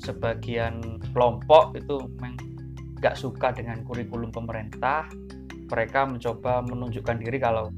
sebagian 0.00 1.00
kelompok 1.16 1.72
itu 1.76 1.96
memang 2.20 2.36
nggak 3.00 3.16
suka 3.16 3.52
dengan 3.52 3.84
kurikulum 3.84 4.32
pemerintah 4.32 5.08
mereka 5.68 6.06
mencoba 6.06 6.64
menunjukkan 6.64 7.16
diri 7.20 7.38
kalau 7.40 7.72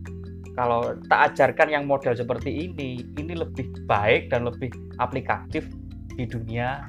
kalau 0.59 0.95
tak 1.07 1.35
ajarkan 1.35 1.69
yang 1.71 1.85
model 1.87 2.14
seperti 2.14 2.67
ini 2.71 3.02
ini 3.19 3.35
lebih 3.38 3.71
baik 3.87 4.31
dan 4.31 4.47
lebih 4.47 4.71
aplikatif 4.99 5.71
di 6.18 6.26
dunia 6.26 6.82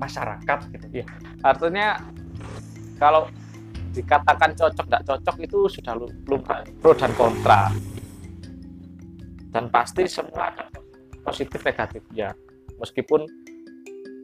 masyarakat 0.00 0.58
gitu. 0.72 0.86
Iya. 1.00 1.06
artinya 1.44 2.00
kalau 2.96 3.28
dikatakan 3.92 4.56
cocok 4.56 4.84
tidak 4.88 5.04
cocok 5.04 5.36
itu 5.44 5.58
sudah 5.68 5.92
lu- 5.96 6.16
lumrah 6.24 6.64
pro 6.80 6.96
dan 6.96 7.12
kontra. 7.12 7.68
Dan 9.52 9.72
pasti 9.72 10.04
semua 10.04 10.52
ada 10.52 10.68
positif 11.24 11.64
negatifnya 11.64 12.32
meskipun 12.76 13.24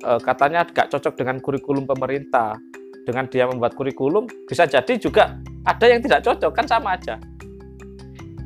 eh, 0.02 0.20
katanya 0.24 0.64
nggak 0.64 0.88
cocok 0.92 1.12
dengan 1.16 1.36
kurikulum 1.40 1.84
pemerintah. 1.84 2.56
Dengan 3.02 3.26
dia 3.26 3.50
membuat 3.50 3.74
kurikulum 3.74 4.30
bisa 4.46 4.62
jadi 4.62 4.94
juga 4.94 5.34
ada 5.66 5.86
yang 5.90 5.98
tidak 5.98 6.22
cocok 6.22 6.52
kan 6.54 6.66
sama 6.70 6.94
aja. 6.94 7.18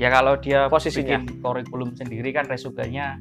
Ya 0.01 0.09
kalau 0.09 0.33
dia 0.41 0.65
Posisinya. 0.73 1.21
bikin 1.21 1.45
kurikulum 1.45 1.93
sendiri 1.93 2.33
kan 2.33 2.49
resuganya 2.49 3.21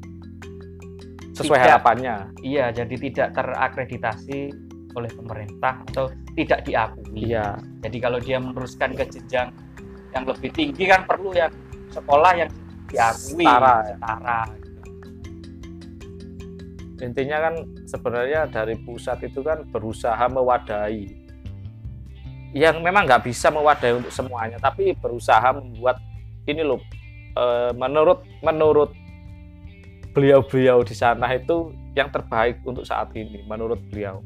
sesuai 1.36 1.60
Tidak. 1.60 1.68
harapannya 1.68 2.16
iya 2.40 2.72
jadi 2.72 2.94
tidak 2.96 3.28
terakreditasi 3.36 4.48
oleh 4.96 5.10
pemerintah 5.12 5.84
atau 5.92 6.08
tidak 6.32 6.64
diakui 6.64 7.28
iya 7.28 7.52
Jadi 7.84 7.96
kalau 8.00 8.16
dia 8.16 8.40
meneruskan 8.40 8.96
ke 8.96 9.04
jenjang 9.12 9.52
yang 10.16 10.24
lebih 10.24 10.48
tinggi 10.56 10.88
kan 10.88 11.04
perlu 11.04 11.36
yang 11.36 11.52
sekolah 11.92 12.32
yang 12.32 12.50
diakui 12.88 13.44
Setara, 13.44 13.84
ya. 13.84 13.96
setara. 14.00 14.42
intinya 16.96 17.38
kan 17.44 17.54
sebenarnya 17.84 18.40
dari 18.48 18.72
pusat 18.80 19.20
itu 19.20 19.44
kan 19.44 19.68
berusaha 19.68 20.24
mewadahi 20.32 21.12
yang 22.56 22.80
memang 22.80 23.04
nggak 23.04 23.28
bisa 23.28 23.52
mewadahi 23.52 24.00
untuk 24.00 24.08
semuanya 24.08 24.56
tapi 24.56 24.96
berusaha 24.96 25.44
membuat 25.52 26.00
ini 26.48 26.64
loh 26.64 26.80
eh, 27.36 27.76
menurut 27.76 28.24
menurut 28.40 28.96
beliau-beliau 30.16 30.80
di 30.80 30.96
sana 30.96 31.36
itu 31.36 31.76
yang 31.92 32.08
terbaik 32.08 32.64
untuk 32.64 32.88
saat 32.88 33.12
ini 33.12 33.44
menurut 33.44 33.76
beliau. 33.92 34.24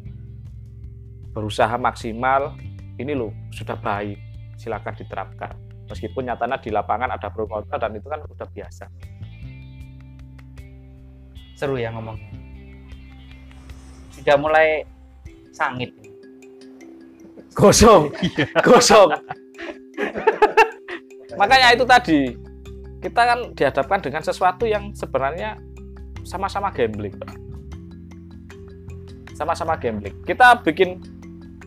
Berusaha 1.35 1.75
maksimal 1.75 2.55
ini 3.03 3.11
loh 3.11 3.35
sudah 3.51 3.75
baik. 3.75 4.15
Silakan 4.55 4.95
diterapkan. 4.95 5.53
Meskipun 5.91 6.31
nyatanya 6.31 6.63
di 6.63 6.71
lapangan 6.71 7.11
ada 7.11 7.27
pro 7.35 7.51
kontra 7.51 7.75
dan 7.75 7.99
itu 7.99 8.07
kan 8.07 8.23
udah 8.23 8.47
biasa. 8.55 8.87
Seru 11.59 11.75
ya 11.75 11.91
ngomongnya 11.91 12.51
sudah 14.21 14.37
mulai 14.37 14.85
sangit. 15.57 15.97
Gosong. 17.57 18.13
Gosong. 18.69 19.11
Makanya 21.41 21.73
itu 21.73 21.85
tadi 21.89 22.21
kita 23.01 23.23
kan 23.25 23.39
dihadapkan 23.57 24.01
dengan 24.05 24.21
sesuatu 24.21 24.69
yang 24.69 24.93
sebenarnya 24.93 25.57
sama-sama 26.25 26.71
gambling. 26.73 27.15
Pak. 27.17 27.51
sama-sama 29.41 29.73
gambling. 29.81 30.13
Kita 30.29 30.61
bikin 30.61 31.01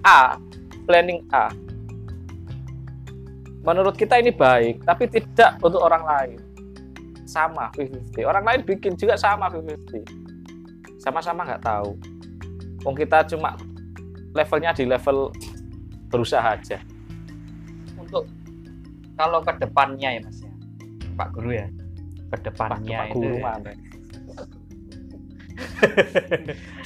A 0.06 0.38
planning 0.86 1.26
A. 1.34 1.50
Menurut 3.66 3.98
kita 3.98 4.22
ini 4.22 4.30
baik 4.30 4.86
tapi 4.86 5.10
tidak 5.10 5.58
untuk 5.58 5.82
orang 5.82 6.06
lain. 6.06 6.40
Sama 7.26 7.74
50 7.74 8.14
orang 8.30 8.46
lain 8.46 8.62
bikin 8.62 8.94
juga 8.94 9.18
sama 9.18 9.50
50 9.50 10.22
sama-sama 11.02 11.50
nggak 11.50 11.66
tahu. 11.66 11.98
Wong 12.86 12.94
kita 12.94 13.26
cuma 13.26 13.58
levelnya 14.38 14.70
di 14.78 14.86
level 14.86 15.34
berusaha 16.14 16.54
aja. 16.54 16.78
Untuk 17.98 18.30
kalau 19.18 19.42
ke 19.42 19.50
depannya 19.58 20.14
ya 20.14 20.22
mas 20.22 20.46
ya. 20.46 20.54
Pak 21.18 21.28
Guru 21.34 21.58
ya. 21.58 21.66
Ke 22.30 22.38
depannya 22.54 22.98
Pak 23.02 23.08
itu 23.10 23.18
guru 23.18 23.36
ya. 23.42 23.44
mana 23.44 23.93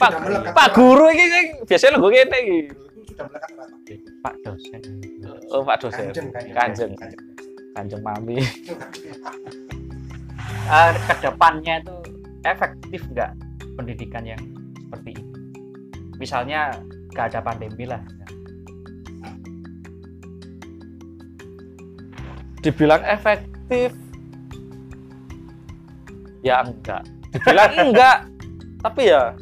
Pak, 0.01 0.11
Pak 0.53 0.67
guru 0.73 1.09
gue 1.09 2.09
ini 2.13 2.69
Itu 2.69 3.01
sudah 3.13 3.25
melekat 3.29 3.49
erat. 3.53 3.69
Pak. 4.21 4.33
Dosen. 4.43 4.81
Oh 5.53 5.61
Pak 5.63 5.77
dosen. 5.81 6.11
Kanjeng, 6.53 6.93
kanjeng. 7.73 8.01
mami. 8.01 8.41
Eh, 10.67 10.91
ke 10.99 11.13
depannya 11.23 11.79
itu 11.79 11.95
efektif 12.43 12.99
nggak 13.15 13.31
pendidikan 13.79 14.23
yang 14.27 14.41
seperti 14.83 15.15
ini? 15.15 15.31
Misalnya 16.19 16.75
nggak 17.15 17.25
ada 17.31 17.39
pandemi 17.39 17.87
lah. 17.87 18.03
Dibilang 22.59 22.99
efektif? 23.07 23.95
Ya 26.43 26.67
enggak. 26.67 27.07
Dibilang 27.31 27.71
enggak 27.87 28.17
tapi 28.87 29.11
ya 29.11 29.35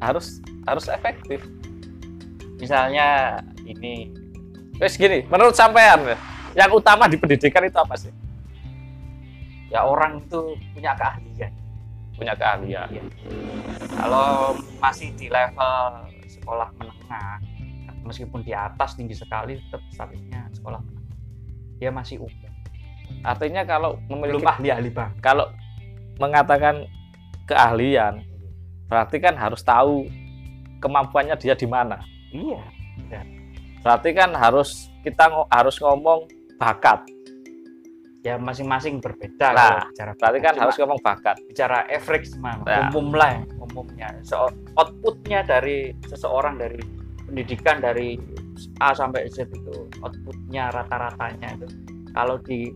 harus 0.00 0.40
harus 0.64 0.88
efektif 0.88 1.44
misalnya 2.56 3.38
ini 3.68 4.08
Wes 4.80 4.96
gini 4.96 5.24
menurut 5.28 5.52
sampean 5.56 6.04
ya, 6.04 6.16
yang 6.64 6.72
utama 6.72 7.04
di 7.08 7.20
pendidikan 7.20 7.64
itu 7.64 7.76
apa 7.76 7.94
sih 7.96 8.12
ya 9.68 9.84
orang 9.84 10.24
itu 10.24 10.56
punya 10.72 10.96
keahlian 10.96 11.52
punya 12.16 12.32
keahlian 12.32 12.88
Iya. 12.88 13.02
Kalau 13.92 14.56
masih 14.80 15.12
di 15.16 15.28
level 15.28 16.08
sekolah 16.28 16.68
menengah, 16.80 17.40
meskipun 18.04 18.40
di 18.44 18.52
atas 18.56 18.96
tinggi 18.96 19.16
sekali, 19.16 19.56
tetap 19.56 19.84
statusnya 19.92 20.48
sekolah 20.56 20.80
menengah. 20.80 21.16
Dia 21.80 21.90
masih 21.92 22.24
umum. 22.24 22.44
artinya 23.22 23.62
kalau 23.62 24.02
memiliki 24.10 24.42
Belum 24.42 24.50
ahli-ahli 24.50 24.90
bang. 24.90 25.10
kalau 25.22 25.46
mengatakan 26.18 26.90
keahlian 27.46 28.18
berarti 28.86 29.16
kan 29.18 29.34
harus 29.34 29.60
tahu 29.60 30.06
kemampuannya 30.78 31.34
dia 31.36 31.54
di 31.54 31.66
mana 31.66 31.98
Iya. 32.30 32.62
berarti 33.80 34.10
kan 34.12 34.34
harus 34.34 34.90
kita 35.02 35.30
ngo- 35.30 35.50
harus 35.50 35.76
ngomong 35.78 36.26
bakat 36.56 37.02
Ya 38.26 38.34
masing-masing 38.34 38.98
berbeda. 38.98 39.54
Nah, 39.54 39.86
bicara 39.86 40.10
berarti 40.18 40.38
kan 40.42 40.52
Cuma 40.58 40.62
harus 40.66 40.76
ngomong 40.82 40.98
bakat 40.98 41.36
bicara 41.46 41.86
average 41.86 42.34
mah, 42.42 42.58
Nah. 42.66 42.90
umum 42.90 43.14
lah, 43.14 43.38
ya, 43.38 43.42
umumnya. 43.62 44.08
So, 44.26 44.50
outputnya 44.74 45.46
dari 45.46 45.94
seseorang 46.10 46.58
dari 46.58 46.82
pendidikan 47.22 47.78
dari 47.78 48.18
A 48.82 48.90
sampai 48.98 49.30
Z 49.30 49.46
itu 49.46 49.86
outputnya 50.02 50.74
rata-ratanya 50.74 51.54
itu 51.54 51.70
kalau 52.10 52.34
di 52.42 52.74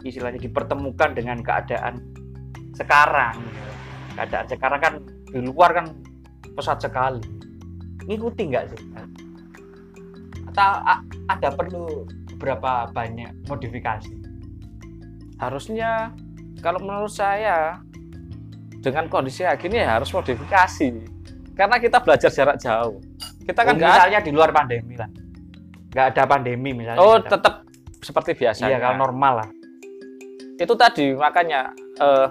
istilahnya 0.00 0.40
dipertemukan 0.40 1.12
dengan 1.12 1.44
keadaan 1.44 2.00
sekarang 2.72 3.36
ya. 3.36 3.68
keadaan 4.16 4.46
sekarang 4.48 4.80
kan 4.80 4.94
di 5.34 5.42
luar 5.42 5.82
kan 5.82 5.86
pesat 6.54 6.78
sekali. 6.78 7.18
Ngikuti 8.06 8.42
nggak 8.54 8.64
sih? 8.70 8.80
Atau 10.54 10.70
ada 11.26 11.48
perlu 11.50 12.06
beberapa 12.30 12.86
banyak 12.94 13.50
modifikasi? 13.50 14.14
Harusnya 15.42 16.14
kalau 16.62 16.78
menurut 16.78 17.10
saya 17.10 17.82
dengan 18.78 19.10
kondisi 19.10 19.42
kayak 19.42 19.58
gini 19.58 19.82
ya 19.82 19.98
harus 19.98 20.14
modifikasi. 20.14 21.02
Karena 21.58 21.82
kita 21.82 21.98
belajar 21.98 22.30
jarak 22.30 22.62
jauh. 22.62 23.02
Kita 23.42 23.60
kan 23.66 23.74
Oh, 23.74 23.82
misalnya 23.82 24.20
di 24.22 24.30
luar 24.30 24.54
pandemi 24.54 24.94
lah. 24.94 25.10
Nggak 25.90 26.06
ada 26.14 26.22
pandemi 26.30 26.70
misalnya. 26.70 27.02
Oh 27.02 27.18
ada. 27.18 27.26
tetap 27.26 27.66
seperti 27.98 28.38
biasa. 28.38 28.70
Iya 28.70 28.78
kalau 28.78 29.10
normal 29.10 29.42
lah. 29.42 29.48
Itu 30.54 30.78
tadi 30.78 31.10
makanya 31.18 31.74
eh, 31.98 32.28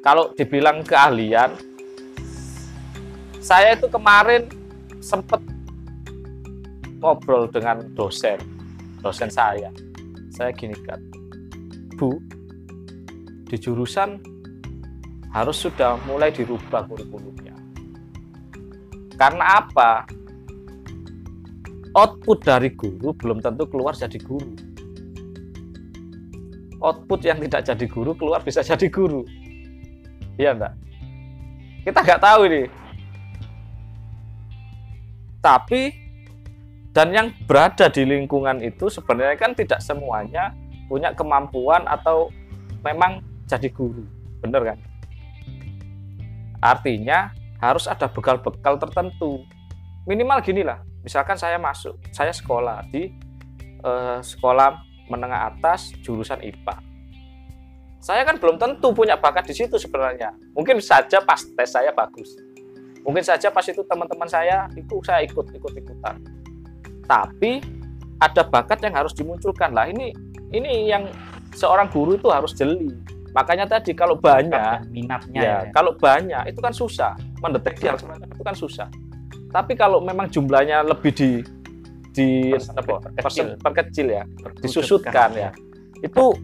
kalau 0.00 0.32
dibilang 0.32 0.80
keahlian 0.80 1.73
saya 3.44 3.76
itu 3.76 3.84
kemarin 3.92 4.48
sempet 5.04 5.36
ngobrol 7.04 7.44
dengan 7.52 7.84
dosen 7.92 8.40
dosen 9.04 9.28
saya. 9.28 9.68
Saya 10.32 10.48
gini 10.56 10.72
kan 10.88 10.96
bu 12.00 12.16
di 13.44 13.60
jurusan 13.60 14.16
harus 15.28 15.60
sudah 15.60 16.00
mulai 16.08 16.32
dirubah 16.32 16.88
kurikulumnya. 16.88 17.52
Karena 19.20 19.60
apa? 19.60 20.08
Output 21.94 22.42
dari 22.42 22.72
guru 22.74 23.12
belum 23.14 23.44
tentu 23.44 23.68
keluar 23.68 23.92
jadi 23.92 24.16
guru. 24.24 24.56
Output 26.80 27.20
yang 27.22 27.38
tidak 27.44 27.62
jadi 27.68 27.86
guru 27.86 28.16
keluar 28.16 28.40
bisa 28.40 28.64
jadi 28.72 28.88
guru. 28.88 29.22
Iya 30.40 30.56
enggak 30.56 30.74
kita 31.84 32.00
nggak 32.00 32.22
tahu 32.24 32.40
ini 32.48 32.62
tapi 35.44 35.92
dan 36.96 37.12
yang 37.12 37.28
berada 37.44 37.92
di 37.92 38.08
lingkungan 38.08 38.64
itu 38.64 38.88
sebenarnya 38.88 39.36
kan 39.36 39.52
tidak 39.52 39.84
semuanya 39.84 40.56
punya 40.88 41.12
kemampuan 41.12 41.84
atau 41.84 42.32
memang 42.80 43.20
jadi 43.44 43.68
guru 43.68 44.08
bener 44.40 44.72
kan 44.72 44.78
artinya 46.64 47.28
harus 47.60 47.84
ada 47.84 48.08
bekal-bekal 48.08 48.80
tertentu 48.80 49.44
minimal 50.08 50.40
gini 50.40 50.64
lah 50.64 50.80
misalkan 51.04 51.36
saya 51.36 51.60
masuk 51.60 52.00
saya 52.08 52.32
sekolah 52.32 52.80
di 52.88 53.12
eh, 53.84 54.18
sekolah 54.24 54.94
menengah 55.08 55.52
atas 55.52 55.92
jurusan 56.00 56.40
IPA. 56.40 56.76
Saya 58.00 58.20
kan 58.28 58.36
belum 58.36 58.60
tentu 58.60 58.92
punya 58.92 59.16
bakat 59.16 59.48
di 59.48 59.54
situ 59.56 59.80
sebenarnya. 59.80 60.32
Mungkin 60.52 60.76
saja 60.80 61.24
pas 61.24 61.40
tes 61.40 61.68
saya 61.72 61.88
bagus. 61.92 62.36
Mungkin 63.04 63.20
saja 63.20 63.52
pas 63.52 63.64
itu 63.68 63.84
teman-teman 63.84 64.26
saya 64.26 64.66
itu 64.74 64.96
saya 65.04 65.20
ikut 65.28 65.52
ikut 65.52 65.72
ikutan. 65.76 66.16
Tapi 67.04 67.60
ada 68.16 68.42
bakat 68.48 68.80
yang 68.80 68.96
harus 68.96 69.12
dimunculkan 69.12 69.76
lah. 69.76 69.84
Ini 69.92 70.16
ini 70.56 70.88
yang 70.88 71.12
seorang 71.52 71.92
guru 71.92 72.16
itu 72.16 72.32
harus 72.32 72.56
jeli. 72.56 72.88
Makanya 73.34 73.66
tadi 73.66 73.92
kalau 73.92 74.14
banyak 74.16 74.54
dan 74.54 74.86
minatnya 74.94 75.40
ya, 75.42 75.56
ya. 75.66 75.72
kalau 75.74 75.92
banyak 75.98 76.54
itu 76.54 76.60
kan 76.62 76.70
susah 76.70 77.12
mendeteksi 77.42 77.90
semacam 77.98 78.30
itu 78.30 78.44
kan 78.46 78.56
susah. 78.56 78.88
Tapi 79.50 79.74
kalau 79.74 79.98
memang 80.00 80.30
jumlahnya 80.30 80.86
lebih 80.86 81.12
di 81.12 81.30
di 82.14 82.54
Persen- 82.54 82.78
apa, 82.78 83.02
perkecil. 83.10 83.22
persen- 83.26 83.56
perkecil 83.58 84.06
ya, 84.06 84.22
disusutkan 84.62 85.34
ya. 85.34 85.50
Itu 85.98 86.38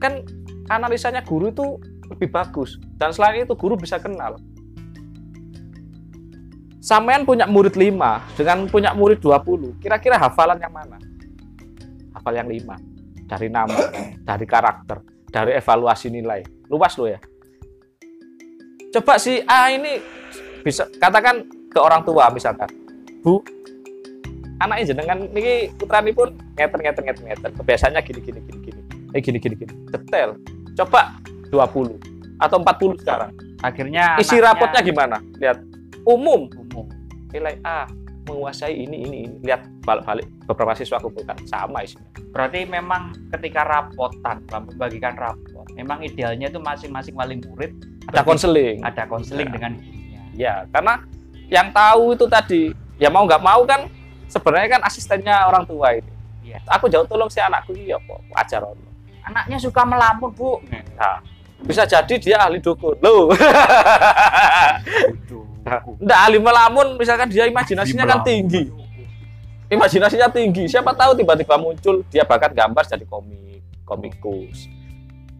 kan 0.00 0.24
analisanya 0.72 1.20
guru 1.20 1.52
itu 1.52 1.76
lebih 2.08 2.32
bagus 2.32 2.80
dan 2.96 3.12
selain 3.12 3.44
itu 3.44 3.52
guru 3.52 3.76
bisa 3.76 4.00
kenal. 4.00 4.40
Sampean 6.82 7.22
punya 7.22 7.46
murid 7.46 7.78
5 7.78 8.34
dengan 8.34 8.66
punya 8.66 8.90
murid 8.90 9.22
20, 9.22 9.78
kira-kira 9.78 10.18
hafalan 10.18 10.58
yang 10.58 10.74
mana? 10.74 10.98
Hafal 12.10 12.34
yang 12.34 12.50
5. 12.50 13.30
Dari 13.30 13.46
nama, 13.46 13.78
dari 14.26 14.42
karakter, 14.42 14.98
dari 15.30 15.54
evaluasi 15.54 16.10
nilai. 16.10 16.42
Luas 16.66 16.98
lo 16.98 17.06
ya. 17.06 17.22
coba 18.92 19.16
si 19.16 19.40
A 19.48 19.72
ini 19.72 20.04
bisa 20.60 20.84
katakan 21.00 21.48
ke 21.72 21.78
orang 21.80 22.04
tua 22.04 22.28
misalkan 22.28 22.68
bu 23.24 23.40
anaknya 24.60 24.92
jenengan 24.92 25.18
ini 25.32 25.72
putrani 25.74 26.12
pun 26.12 26.36
ngeter 26.60 26.78
ngeter 26.78 27.02
ngeter 27.08 27.24
ngeter 27.24 27.50
kebiasaannya 27.56 28.00
gini 28.04 28.20
gini 28.20 28.40
gini 28.44 28.58
gini 28.60 28.80
eh 29.16 29.20
gini 29.24 29.38
gini 29.40 29.54
gini 29.56 29.72
detail 29.90 30.36
coba 30.76 31.16
20 31.48 31.96
atau 32.36 32.56
40 32.60 33.02
sekarang 33.02 33.30
akhirnya 33.64 34.20
isi 34.20 34.36
anaknya 34.36 34.44
rapotnya 34.44 34.80
gimana 34.84 35.16
lihat 35.40 35.58
umum 36.04 36.52
nilai 37.32 37.56
A 37.64 37.88
menguasai 38.22 38.76
ini 38.76 39.02
ini 39.02 39.16
ini. 39.26 39.36
Lihat 39.42 39.66
balik-balik 39.82 40.28
beberapa 40.46 40.72
siswa 40.76 40.96
kumpulkan. 40.96 41.36
Sama 41.44 41.82
isinya. 41.82 42.06
Berarti 42.30 42.64
memang 42.64 43.12
ketika 43.34 43.64
rapotan 43.64 44.44
membagikan 44.46 45.16
rapot 45.16 45.66
memang 45.74 46.00
idealnya 46.00 46.48
itu 46.48 46.60
masing-masing 46.60 47.16
wali 47.16 47.40
murid 47.40 47.72
ada 48.08 48.20
konseling. 48.22 48.80
ada 48.84 49.04
konseling 49.08 49.48
Ya. 49.48 49.52
dengan 49.52 49.72
gurunya 49.78 50.22
ya 50.32 50.54
karena 50.68 50.94
yang 51.48 51.68
tahu 51.72 52.12
itu 52.12 52.26
tadi 52.28 52.62
ya 52.96 53.08
mau 53.08 53.24
nggak 53.24 53.40
mau 53.40 53.64
kan 53.64 53.88
sebenarnya 54.28 54.76
kan 54.76 54.80
asistennya 54.84 55.48
orang 55.48 55.64
tua 55.64 55.96
itu 55.96 56.12
Iya. 56.42 56.58
aku 56.66 56.90
jauh 56.90 57.06
tolong 57.06 57.30
si 57.30 57.38
anakku 57.38 57.72
iya 57.76 57.96
kok 58.00 58.20
ajar 58.36 58.60
anaknya 59.22 59.56
suka 59.56 59.86
melamun 59.86 60.34
bu. 60.34 60.58
Nah, 60.98 61.22
bisa 61.62 61.86
jadi 61.86 62.14
dia 62.18 62.36
ahli 62.42 62.58
dukun. 62.58 62.98
Loh 62.98 63.30
Nggak 66.02 66.18
ahli 66.18 66.38
melamun 66.42 66.98
misalkan 66.98 67.30
dia 67.30 67.46
imajinasinya 67.46 68.04
kan 68.04 68.20
tinggi. 68.26 68.66
Imajinasinya 69.72 70.28
tinggi. 70.28 70.68
Siapa 70.68 70.92
tahu 70.92 71.16
tiba-tiba 71.16 71.56
muncul 71.56 72.04
dia 72.10 72.26
bakat 72.26 72.52
gambar 72.52 72.84
jadi 72.84 73.06
komik 73.06 73.62
komikus. 73.86 74.68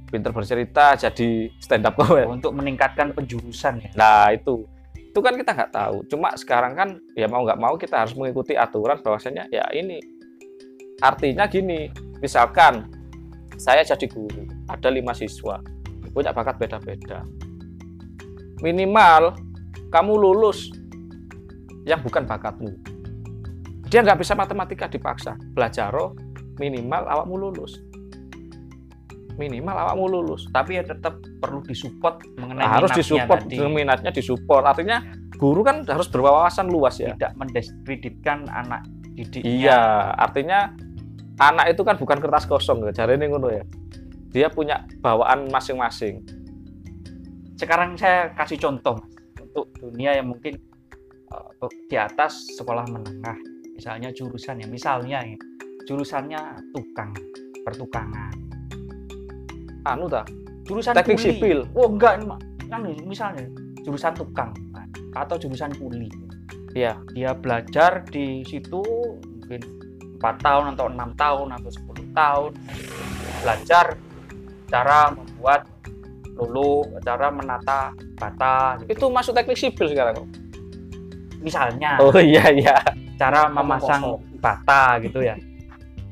Pinter 0.08 0.32
bercerita 0.32 0.92
jadi 0.96 1.48
stand 1.56 1.88
up 1.88 1.96
comedy 1.96 2.28
untuk 2.28 2.52
meningkatkan 2.52 3.16
penjurusan 3.16 3.80
ya. 3.80 3.90
Nah 3.96 4.32
itu. 4.32 4.68
Itu 4.96 5.20
kan 5.20 5.36
kita 5.36 5.52
nggak 5.52 5.72
tahu. 5.72 5.96
Cuma 6.08 6.32
sekarang 6.36 6.72
kan 6.72 6.88
ya 7.12 7.28
mau 7.28 7.44
nggak 7.44 7.60
mau 7.60 7.76
kita 7.76 8.04
harus 8.04 8.16
mengikuti 8.16 8.56
aturan 8.56 9.00
bahwasanya 9.00 9.48
ya 9.52 9.68
ini. 9.72 10.00
Artinya 11.00 11.44
gini. 11.48 11.92
Misalkan 12.22 12.86
saya 13.58 13.82
jadi 13.82 14.06
guru, 14.06 14.46
ada 14.70 14.88
lima 14.88 15.10
siswa, 15.10 15.58
punya 16.14 16.30
bakat 16.30 16.56
beda-beda. 16.56 17.26
Minimal 18.62 19.34
kamu 19.92 20.12
lulus 20.16 20.72
yang 21.84 22.00
bukan 22.00 22.24
bakatmu. 22.24 22.70
Dia 23.92 24.00
nggak 24.00 24.24
bisa 24.24 24.32
matematika 24.32 24.88
dipaksa. 24.88 25.36
Belajar 25.52 25.92
minimal 26.56 27.02
awakmu 27.04 27.34
lulus. 27.36 27.80
Minimal 29.36 29.76
awakmu 29.76 30.06
lulus. 30.08 30.44
tapi 30.52 30.76
ya 30.76 30.84
tetap 30.84 31.18
perlu 31.40 31.64
disupport 31.64 32.20
mengenai 32.36 32.68
harus 32.68 32.92
disupport 32.92 33.42
tadi. 33.48 33.58
minatnya 33.64 34.12
disupport 34.12 34.62
artinya 34.62 35.00
guru 35.40 35.66
kan 35.66 35.82
harus 35.88 36.06
berwawasan 36.06 36.70
luas 36.70 37.02
ya 37.02 37.18
tidak 37.18 37.34
mendiskreditkan 37.34 38.46
anak 38.46 38.86
didiknya 39.16 39.48
iya 39.50 39.80
artinya 40.14 40.70
anak 41.40 41.74
itu 41.74 41.82
kan 41.82 41.98
bukan 41.98 42.22
kertas 42.22 42.46
kosong 42.46 42.84
ya 42.86 42.92
cari 42.94 43.18
ngono 43.18 43.48
ya 43.50 43.64
dia 44.30 44.46
punya 44.52 44.86
bawaan 45.02 45.50
masing-masing 45.50 46.22
sekarang 47.58 47.98
saya 47.98 48.30
kasih 48.38 48.60
contoh 48.60 49.02
untuk 49.52 49.68
dunia 49.76 50.16
yang 50.16 50.32
mungkin 50.32 50.56
eh, 51.28 51.70
di 51.92 51.96
atas 52.00 52.56
sekolah 52.56 52.88
menengah 52.88 53.36
misalnya 53.76 54.08
jurusannya 54.08 54.64
misalnya 54.68 55.20
ya, 55.20 55.36
jurusannya 55.84 56.40
tukang 56.72 57.12
pertukangan 57.68 58.32
anu 59.84 60.08
ta 60.08 60.24
jurusan 60.64 60.94
Teknik 60.96 61.18
kuli. 61.20 61.26
sipil. 61.36 61.58
oh 61.76 61.88
enggak 61.92 62.24
kan 62.72 62.80
misalnya 63.04 63.44
jurusan 63.84 64.16
tukang 64.16 64.56
Pak, 64.72 64.86
atau 65.12 65.36
jurusan 65.36 65.74
kuli 65.76 66.08
Iya. 66.72 66.96
dia 67.12 67.36
belajar 67.36 68.00
di 68.08 68.40
situ 68.48 68.80
mungkin 69.28 69.60
empat 70.16 70.40
tahun 70.40 70.72
atau 70.72 70.86
enam 70.88 71.10
tahun 71.18 71.48
atau 71.60 71.68
10 71.68 72.16
tahun 72.16 72.52
belajar 73.44 73.86
cara 74.72 75.12
membuat 75.12 75.68
lulu 76.36 76.88
cara 77.04 77.28
menata 77.28 77.92
bata 78.16 78.80
gitu. 78.80 78.96
itu 78.96 79.04
masuk 79.12 79.32
teknik 79.36 79.58
sipil 79.58 79.86
sekarang? 79.92 80.24
Misalnya. 81.42 82.00
Oh 82.00 82.14
iya 82.16 82.48
iya. 82.50 82.76
Cara 83.20 83.50
memasang 83.52 84.18
bata 84.40 84.96
gitu 85.04 85.20
ya. 85.20 85.36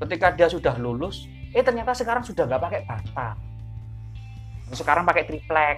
Ketika 0.01 0.33
dia 0.37 0.49
sudah 0.49 0.77
lulus 0.77 1.25
eh 1.51 1.65
ternyata 1.65 1.97
sekarang 1.97 2.23
sudah 2.23 2.47
nggak 2.47 2.63
pakai 2.63 2.81
bata. 2.85 3.29
Sekarang 4.71 5.03
pakai 5.09 5.25
triplek. 5.27 5.77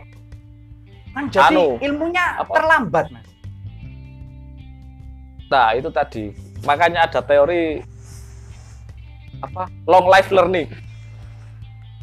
Kan 1.13 1.29
jadi 1.29 1.53
Anu, 1.53 1.77
ilmunya 1.81 2.41
apa? 2.41 2.53
terlambat 2.57 3.07
mas. 3.13 3.29
Nah 5.53 5.71
itu 5.77 5.89
tadi. 5.93 6.33
Makanya 6.65 7.09
ada 7.09 7.21
teori 7.21 7.81
apa 9.43 9.69
long 9.87 10.07
life 10.09 10.29
learning. 10.33 10.69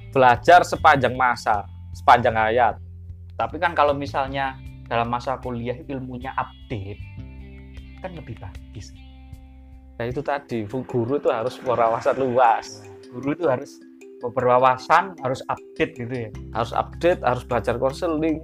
Belajar 0.09 0.65
sepanjang 0.65 1.13
masa 1.13 1.69
sepanjang 1.99 2.35
hayat. 2.35 2.75
Tapi 3.35 3.55
kan 3.59 3.75
kalau 3.75 3.95
misalnya 3.95 4.55
dalam 4.87 5.11
masa 5.11 5.37
kuliah 5.39 5.77
ilmunya 5.85 6.33
update 6.35 6.99
kan 7.99 8.11
lebih 8.15 8.39
bagus. 8.39 8.95
Nah 9.99 10.07
itu 10.07 10.23
tadi 10.23 10.63
guru 10.65 11.19
itu 11.19 11.27
harus 11.27 11.59
berwawasan 11.59 12.15
luas. 12.19 12.83
Guru 13.11 13.35
itu 13.35 13.45
harus 13.51 13.79
berwawasan 14.19 15.19
harus 15.19 15.43
update 15.51 15.93
gitu 15.99 16.13
ya. 16.27 16.29
Harus 16.55 16.71
update 16.71 17.19
harus 17.23 17.43
belajar 17.43 17.75
konseling 17.75 18.43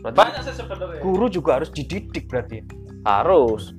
berarti 0.00 0.42
sih 0.48 0.54
sebenarnya. 0.56 0.98
Guru 1.04 1.26
juga 1.30 1.60
harus 1.60 1.70
dididik 1.70 2.26
berarti 2.26 2.62
ya. 2.62 2.64
harus. 3.06 3.72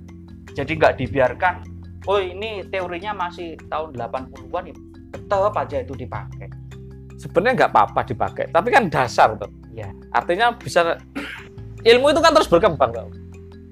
Jadi 0.52 0.76
nggak 0.76 1.00
dibiarkan 1.00 1.72
oh 2.10 2.20
ini 2.22 2.66
teorinya 2.70 3.14
masih 3.14 3.58
tahun 3.70 3.94
80-an 3.94 4.64
ya 4.72 4.76
tetap 5.12 5.54
aja 5.54 5.78
itu 5.84 5.94
dipakai 5.94 6.50
sebenarnya 7.22 7.54
nggak 7.66 7.72
apa-apa 7.78 8.02
dipakai 8.10 8.50
tapi 8.50 8.74
kan 8.74 8.90
dasar 8.90 9.38
tuh 9.38 9.54
Iya. 9.72 9.94
artinya 10.10 10.58
bisa 10.58 10.98
ilmu 11.94 12.10
itu 12.10 12.20
kan 12.20 12.34
terus 12.34 12.50
berkembang 12.50 12.90
tau 12.90 13.10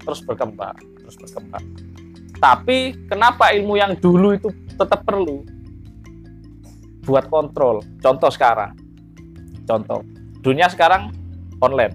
terus 0.06 0.22
berkembang 0.22 0.78
terus 1.10 1.26
berkembang. 1.26 1.64
Tapi 2.38 2.94
kenapa 3.10 3.50
ilmu 3.50 3.74
yang 3.74 3.98
dulu 3.98 4.32
itu 4.32 4.48
tetap 4.78 5.02
perlu? 5.02 5.42
Buat 7.02 7.26
kontrol. 7.26 7.82
Contoh 7.98 8.30
sekarang. 8.30 8.78
Contoh. 9.66 10.06
Dunia 10.40 10.70
sekarang 10.70 11.10
online. 11.58 11.92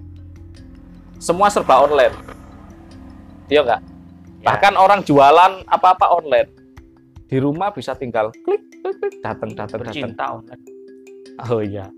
Semua 1.18 1.48
serba 1.48 1.82
online. 1.82 2.14
Iya 3.48 3.64
nggak? 3.64 3.80
Ya, 4.44 4.46
bahkan 4.46 4.76
orang 4.76 5.00
jualan 5.02 5.64
apa-apa 5.66 6.12
online. 6.12 6.52
Di 7.26 7.42
rumah 7.42 7.74
bisa 7.74 7.96
tinggal 7.98 8.30
klik 8.46 8.62
klik 8.84 9.00
klik 9.02 9.14
datang 9.24 9.50
datang 9.56 9.82
datang. 9.82 10.12
Online 10.44 10.75
Oh 11.44 11.60
iya, 11.60 11.92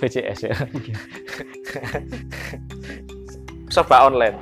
VCS 0.00 0.48
ya. 0.48 0.54
Serba 3.72 4.08
online. 4.08 4.36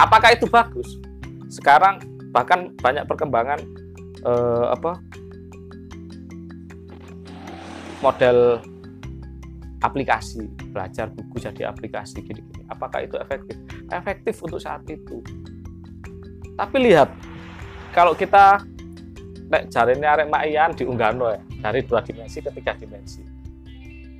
Apakah 0.00 0.32
itu 0.32 0.48
bagus? 0.48 0.96
Sekarang 1.52 2.00
bahkan 2.32 2.72
banyak 2.80 3.04
perkembangan 3.04 3.60
eh, 4.24 4.66
apa 4.72 5.00
model 8.00 8.60
aplikasi 9.84 10.48
belajar 10.72 11.12
buku 11.12 11.36
jadi 11.40 11.68
aplikasi 11.68 12.24
gini-gini. 12.24 12.64
Apakah 12.72 13.04
itu 13.04 13.20
efektif? 13.20 13.56
Efektif 13.92 14.34
untuk 14.40 14.60
saat 14.60 14.84
itu. 14.88 15.20
Tapi 16.56 16.76
lihat 16.80 17.12
kalau 17.92 18.16
kita 18.16 18.64
nek 19.52 19.68
jarine 19.70 20.04
arek 20.04 20.28
makian 20.28 20.74
diunggahno 20.74 21.30
ya 21.30 21.40
dari 21.60 21.80
dua 21.84 22.04
dimensi 22.04 22.42
ke 22.42 22.50
tiga 22.52 22.76
dimensi. 22.76 23.22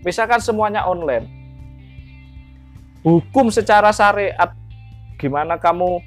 Misalkan 0.07 0.39
semuanya 0.39 0.87
online. 0.87 1.27
Hukum 3.07 3.55
secara 3.55 3.95
syariat 3.95 4.51
gimana 5.17 5.57
kamu 5.59 6.03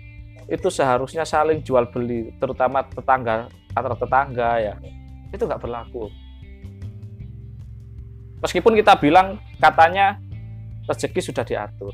itu 0.49 0.67
seharusnya 0.67 1.23
saling 1.23 1.63
jual 1.63 1.87
beli 1.87 2.33
terutama 2.41 2.83
tetangga 2.83 3.47
antar 3.75 3.95
tetangga 3.95 4.51
ya. 4.59 4.75
Itu 5.31 5.45
nggak 5.45 5.61
berlaku. 5.61 6.09
Meskipun 8.39 8.73
kita 8.79 8.95
bilang 8.97 9.39
katanya 9.59 10.15
rezeki 10.87 11.19
sudah 11.19 11.43
diatur. 11.43 11.93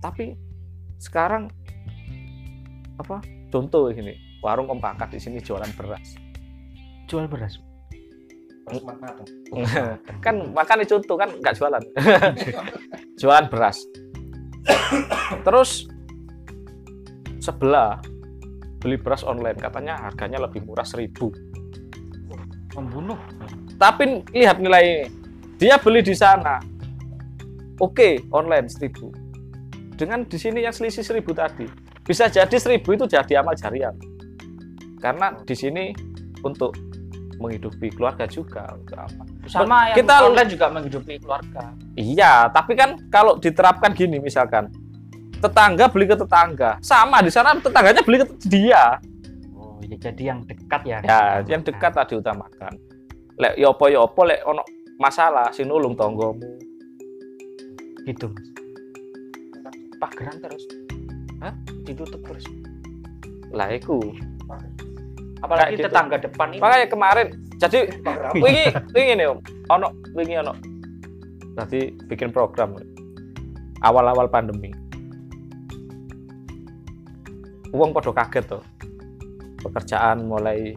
Tapi 0.00 0.32
sekarang 0.96 1.52
apa? 2.96 3.20
Contoh 3.50 3.90
gini, 3.90 4.14
warung 4.40 4.70
Om 4.70 4.78
Pangkat 4.78 5.10
di 5.12 5.20
sini 5.20 5.42
jualan 5.42 5.68
beras. 5.74 6.29
Jual 7.10 7.26
beras. 7.26 7.58
Matang. 8.70 9.26
kan 10.22 10.34
makan 10.54 10.86
contoh 10.86 11.18
kan 11.18 11.30
nggak 11.42 11.58
jualan. 11.58 11.82
Jualan 13.20 13.50
beras. 13.50 13.82
Terus 15.42 15.90
sebelah 17.42 17.98
beli 18.78 18.94
beras 18.94 19.26
online. 19.26 19.58
Katanya 19.58 19.98
harganya 20.06 20.46
lebih 20.46 20.62
murah 20.62 20.86
seribu. 20.86 21.34
Membunuh. 22.78 23.18
Tapi 23.74 24.22
lihat 24.30 24.62
nilai 24.62 24.82
ini. 24.86 25.06
Dia 25.58 25.82
beli 25.82 26.06
di 26.06 26.14
sana. 26.14 26.62
Oke 27.82 28.22
online 28.30 28.70
1000 28.70 29.30
dengan 30.00 30.24
di 30.24 30.40
sini 30.40 30.64
yang 30.64 30.72
selisih 30.72 31.04
1000 31.04 31.20
tadi. 31.36 31.66
Bisa 32.00 32.32
jadi 32.32 32.56
1000 32.56 32.80
itu 32.80 33.04
jadi 33.04 33.44
amal 33.44 33.52
jariah. 33.52 33.92
Karena 34.96 35.36
di 35.44 35.52
sini 35.52 35.92
untuk 36.40 36.89
menghidupi 37.40 37.88
keluarga 37.90 38.24
juga 38.24 38.68
untuk 38.70 38.94
apa 38.94 39.22
sama 39.46 39.88
yang 39.88 39.96
Kita- 39.96 40.22
online 40.22 40.50
juga 40.50 40.66
menghidupi 40.68 41.14
keluarga 41.18 41.72
Iya, 41.92 42.48
tapi 42.48 42.72
kan 42.74 43.00
kalau 43.08 43.34
diterapkan 43.34 43.90
gini 43.90 44.16
misalkan 44.16 44.68
tetangga 45.36 45.88
beli 45.88 46.04
ke 46.04 46.14
tetangga, 46.14 46.76
sama 46.80 47.18
di 47.18 47.32
sana 47.32 47.56
tetangganya 47.56 48.00
beli 48.00 48.20
ke 48.20 48.28
dia. 48.44 49.00
oh 49.54 49.80
ya 49.80 49.96
jadi 49.98 50.22
yang 50.26 50.44
dekat 50.44 50.82
ya 50.84 50.98
Ya, 51.00 51.20
yang 51.42 51.60
dekat 51.60 51.92
lah 51.92 52.04
diutamakan. 52.04 52.76
Lek 53.34 53.56
yo 53.56 53.72
apa 53.72 53.84
yo 53.88 54.04
apa 54.04 54.20
lek 54.22 54.40
ono 54.44 54.60
masalah 54.96 55.48
sing 55.48 55.64
nulung 55.64 55.96
tonggomu. 55.96 56.44
gitu 58.02 58.28
mas 59.58 59.76
pageran 59.98 60.36
terus 60.38 60.64
Hah? 61.38 61.52
ditutup 61.82 62.20
terus 62.22 62.44
Lah 63.50 63.66
iku. 63.68 63.98
Apalagi 65.40 65.76
gitu. 65.76 65.88
tetangga 65.88 66.16
depan 66.20 66.52
ini 66.52 66.60
Makanya 66.60 66.86
kemarin 66.88 67.26
jadi 67.60 67.80
wingi 68.36 68.64
wingi 68.96 69.12
nih 69.20 69.26
Om. 69.28 69.38
Ono 69.72 69.88
wingi 70.16 70.34
ono. 70.40 70.52
Nanti 71.56 71.92
bikin 72.08 72.32
program 72.32 72.76
awal-awal 73.84 74.28
pandemi. 74.32 74.72
Uang 77.70 77.92
podo 77.92 78.12
kaget 78.16 78.44
tuh. 78.48 78.64
Pekerjaan 79.60 80.24
mulai 80.24 80.72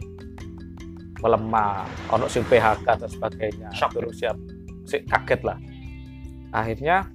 melemah, 1.24 1.88
ono 2.12 2.28
sing 2.28 2.44
PHK 2.44 2.84
dan 2.84 3.08
sebagainya. 3.08 3.68
Shock. 3.72 3.96
Terus 3.96 4.20
siap 4.20 4.36
si 4.84 5.00
kaget 5.08 5.40
lah. 5.40 5.56
Akhirnya 6.52 7.08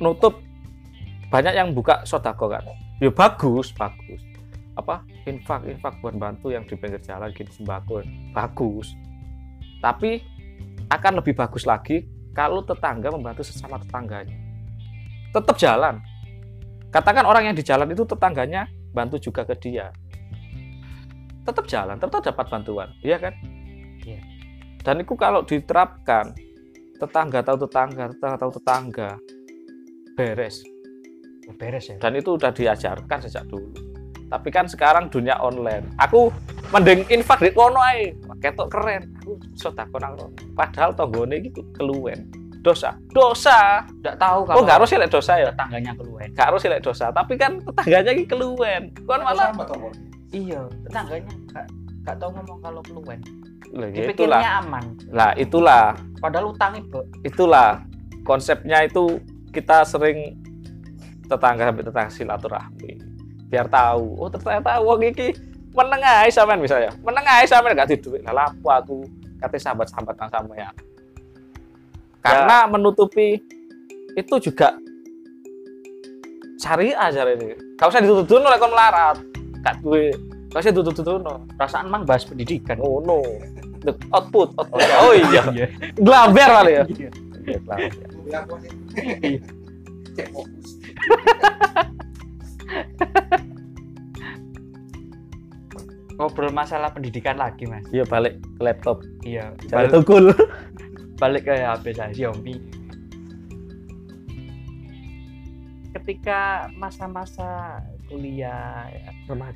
nutup 0.00 0.40
banyak 1.28 1.52
yang 1.52 1.76
buka 1.76 2.08
sodako 2.08 2.48
kan. 2.48 2.64
Ya 2.96 3.12
bagus, 3.12 3.76
bagus 3.76 4.35
apa 4.76 5.02
infak 5.24 5.64
infak 5.64 5.98
buat 6.04 6.14
bantu 6.20 6.52
yang 6.52 6.68
di 6.68 6.76
pinggir 6.76 7.00
jalan 7.00 7.32
gitu 7.32 7.48
sembako. 7.64 8.04
Bagus. 8.36 8.92
Tapi 9.80 10.20
akan 10.92 11.12
lebih 11.24 11.32
bagus 11.32 11.64
lagi 11.64 12.04
kalau 12.36 12.60
tetangga 12.60 13.08
membantu 13.08 13.40
sesama 13.40 13.80
tetangganya. 13.80 14.36
Tetap 15.32 15.56
jalan. 15.56 15.98
Katakan 16.92 17.24
orang 17.24 17.50
yang 17.50 17.56
di 17.56 17.64
jalan 17.64 17.88
itu 17.88 18.04
tetangganya 18.04 18.68
bantu 18.92 19.16
juga 19.16 19.48
ke 19.48 19.56
dia. 19.56 19.88
Tetap 21.48 21.64
jalan 21.64 21.96
tetap 21.96 22.20
dapat 22.20 22.46
bantuan 22.50 22.88
iya 23.00 23.16
kan? 23.22 23.34
Iya. 24.06 24.22
dan 24.86 25.02
itu 25.02 25.18
kalau 25.18 25.42
diterapkan 25.42 26.30
tetangga 26.94 27.42
tahu 27.42 27.66
tetangga 27.66 28.14
tetangga 28.14 28.38
tahu 28.38 28.50
tetangga 28.54 29.10
beres. 30.14 30.62
Beres 31.58 31.90
ya? 31.90 31.96
Dan 31.98 32.18
itu 32.18 32.34
udah 32.34 32.50
diajarkan 32.50 33.18
sejak 33.22 33.46
dulu 33.46 33.95
tapi 34.26 34.48
kan 34.50 34.66
sekarang 34.66 35.06
dunia 35.06 35.38
online. 35.38 35.86
Aku 36.02 36.34
mending 36.74 37.06
infak 37.10 37.38
di 37.42 37.50
kono 37.54 37.78
ae. 37.78 38.14
Ketok 38.42 38.68
keren. 38.68 39.14
Aku 39.22 39.38
sodako 39.54 39.96
nang 40.02 40.18
kono 40.18 40.34
padahal 40.58 40.92
tonggone 40.98 41.38
iki 41.40 41.62
keluwen. 41.78 42.26
Dosa. 42.62 42.98
Dosa? 43.14 43.86
Nggak 44.02 44.16
tahu 44.18 44.38
oh 44.42 44.46
kalau 44.50 44.62
nggak 44.66 44.76
harus 44.82 44.90
lek 44.98 45.10
dosa 45.14 45.32
ya? 45.38 45.54
tetangganya 45.54 45.92
keluar 45.94 46.26
nggak 46.26 46.46
harus 46.50 46.62
lek 46.66 46.82
dosa 46.82 47.14
tapi 47.14 47.38
kan 47.38 47.62
tetangganya 47.62 48.10
iki 48.18 48.24
keluwen. 48.26 48.90
Kon 49.06 49.22
malah 49.22 49.54
iya 50.34 50.66
tetangganya 50.90 51.32
nggak 51.54 51.66
nggak 52.02 52.16
tahu 52.18 52.30
ngomong 52.34 52.58
kalau 52.62 52.82
keluar 52.82 53.18
Lah, 53.74 53.90
ya 53.90 54.08
itulah. 54.14 54.38
dipikirnya 54.40 54.50
aman. 54.62 54.84
Lah 55.10 55.30
itulah. 55.34 55.86
Padahal 56.22 56.54
utangnya 56.54 56.82
Bo. 56.86 57.02
itulah. 57.26 57.82
Konsepnya 58.22 58.86
itu 58.86 59.22
kita 59.50 59.86
sering 59.86 60.38
tetangga 61.26 61.70
sampai 61.70 61.84
tetangga 61.86 62.10
silaturahmi 62.10 63.05
biar 63.48 63.66
tahu. 63.70 64.18
Oh 64.18 64.28
ternyata 64.28 64.82
wong 64.82 65.00
iki 65.06 65.36
menengahi 65.76 66.30
sampean 66.32 66.60
misalnya. 66.60 66.90
Menengahi 67.04 67.44
sampean 67.46 67.76
gak 67.76 67.90
di 67.92 67.98
duit. 68.00 68.24
Lah 68.24 68.46
lapo 68.46 68.68
aku? 68.72 68.98
Kata 69.36 69.56
sahabat-sahabat 69.60 70.14
nang 70.16 70.30
sampean 70.32 70.72
karena 72.26 72.66
menutupi 72.66 73.38
itu 74.18 74.34
juga 74.42 74.74
syariah 76.58 76.98
aja 76.98 77.22
ini. 77.30 77.54
Gak 77.78 77.94
usah 77.94 78.02
ditutup 78.02 78.42
oleh 78.42 78.58
kon 78.58 78.72
melarat. 78.74 79.16
Gak 79.62 79.78
duwe. 79.84 80.10
Gak 80.50 80.60
usah 80.66 80.72
ditutup 80.74 81.22
perasaan 81.54 81.86
mang 81.86 82.02
bahas 82.02 82.26
pendidikan. 82.26 82.82
Oh 82.82 82.98
no. 82.98 83.22
The 83.86 83.94
output, 84.10 84.50
output. 84.58 84.82
oh 84.98 85.14
iya. 85.14 85.70
glaber 85.94 86.48
kali 86.50 86.72
ya. 86.74 86.84
Iya. 86.90 87.10
Iya, 87.46 87.58
glaber. 87.62 87.90
Ya, 88.26 88.38
aku 88.42 88.54
sih. 88.58 88.72
Cek 90.18 90.26
fokus. 90.34 90.68
ngobrol 96.16 96.48
masalah 96.50 96.88
pendidikan 96.90 97.36
lagi 97.36 97.68
mas 97.68 97.84
Iya 97.92 98.04
balik 98.04 98.40
ke 98.40 98.60
laptop, 98.62 99.04
iya 99.22 99.52
balik, 99.68 99.92
tukul. 99.92 100.24
balik 101.16 101.42
ke 101.44 101.54
HP 101.56 101.84
saya 101.92 102.12
Xiaomi 102.12 102.56
ketika 105.96 106.68
masa-masa 106.76 107.80
kuliah 108.06 108.86
ya, 108.92 109.10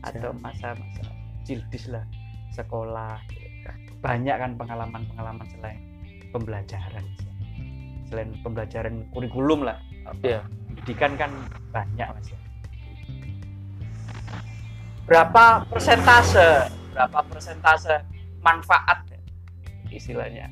atau 0.09 0.33
masa-masa 0.41 1.05
jildis 1.45 1.87
lah 1.87 2.03
sekolah 2.51 3.21
banyak 4.01 4.33
kan 4.35 4.57
pengalaman-pengalaman 4.57 5.45
selain 5.53 5.79
pembelajaran 6.33 7.05
selain 8.09 8.33
pembelajaran 8.43 9.05
kurikulum 9.13 9.63
lah 9.63 9.77
Iya. 10.25 10.41
pendidikan 10.67 11.13
kan 11.15 11.31
banyak 11.71 12.09
mas 12.09 12.29
ya. 12.33 12.40
Berapa 15.11 15.67
persentase? 15.67 16.71
Berapa 16.95 17.19
persentase 17.27 18.07
manfaat 18.47 19.03
ya, 19.11 19.19
istilahnya? 19.91 20.47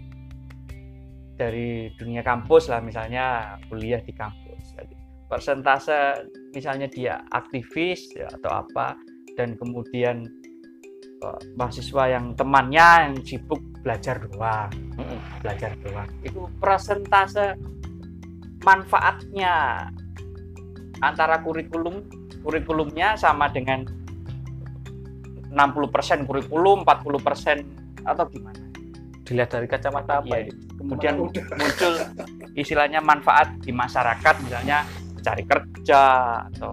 Dari 1.39 1.95
dunia 1.95 2.27
kampus 2.27 2.67
lah 2.67 2.83
misalnya 2.83 3.55
kuliah 3.71 4.03
di 4.03 4.11
kampus. 4.11 4.75
Jadi, 4.75 4.99
persentase 5.31 6.27
misalnya 6.51 6.91
dia 6.91 7.23
aktivis 7.31 8.11
ya, 8.19 8.27
atau 8.35 8.67
apa 8.67 8.99
dan 9.39 9.55
kemudian 9.55 10.27
eh, 11.23 11.41
mahasiswa 11.55 12.11
yang 12.11 12.35
temannya 12.35 13.07
yang 13.07 13.15
sibuk 13.23 13.63
belajar 13.87 14.19
doang. 14.27 14.75
Mm-mm. 14.99 15.23
belajar 15.39 15.79
doang. 15.87 16.11
Itu 16.27 16.51
persentase 16.59 17.55
manfaatnya 18.67 19.87
antara 20.99 21.39
kurikulum 21.47 22.03
kurikulumnya 22.43 23.15
sama 23.15 23.47
dengan 23.55 23.87
60% 25.51 26.29
kurikulum 26.29 26.85
40% 26.85 28.05
atau 28.05 28.25
gimana 28.29 28.61
Dilihat 29.29 29.53
dari 29.53 29.69
kacamata 29.69 30.25
apa 30.25 30.35
Iya. 30.41 30.49
ini? 30.49 30.53
kemudian 30.79 31.15
muncul 31.21 31.93
istilahnya 32.55 33.03
manfaat 33.03 33.51
di 33.61 33.75
masyarakat 33.75 34.35
misalnya 34.47 34.87
mencari 35.19 35.43
kerja 35.45 36.03
atau 36.49 36.71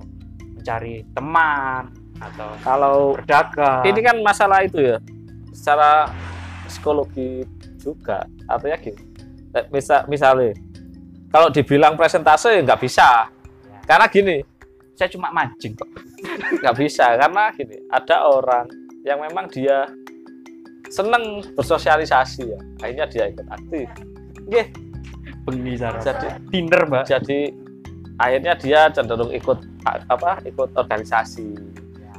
mencari 0.56 1.02
teman 1.12 1.90
atau 2.16 2.50
Kalau 2.64 2.96
berdagang 3.20 3.84
ini 3.84 4.00
kan 4.00 4.16
masalah 4.24 4.64
itu 4.64 4.80
ya, 4.80 4.98
secara 5.52 6.08
psikologi 6.64 7.44
juga. 7.76 8.24
Artinya 8.48 8.78
gini, 8.80 9.04
eh, 9.52 9.66
misal, 9.68 10.08
misalnya, 10.08 10.56
kalau 11.28 11.52
dibilang 11.52 12.00
presentase 12.00 12.56
ya 12.56 12.64
nggak 12.64 12.80
bisa. 12.80 13.28
Ya. 13.68 13.80
Karena 13.84 14.06
gini, 14.08 14.38
saya 14.96 15.12
cuma 15.12 15.28
mancing 15.36 15.76
kok 15.76 15.92
nggak 16.62 16.76
bisa. 16.78 17.16
Karena 17.20 17.52
gini, 17.54 17.78
ada 17.92 18.28
orang 18.28 18.66
yang 19.06 19.22
memang 19.22 19.48
dia 19.52 19.86
seneng 20.90 21.42
bersosialisasi 21.56 22.44
ya. 22.50 22.60
Akhirnya 22.84 23.06
dia 23.10 23.24
ikut 23.30 23.48
aktif. 23.50 23.88
Nggih, 24.46 24.68
bengi 25.46 25.74
jadi 25.78 26.28
Tinder 26.50 26.82
mbak 26.90 27.06
jadi 27.06 27.40
akhirnya 28.18 28.54
dia 28.58 28.80
cenderung 28.90 29.30
ikut 29.30 29.60
apa 30.10 30.42
ikut 30.50 30.74
organisasi 30.74 31.54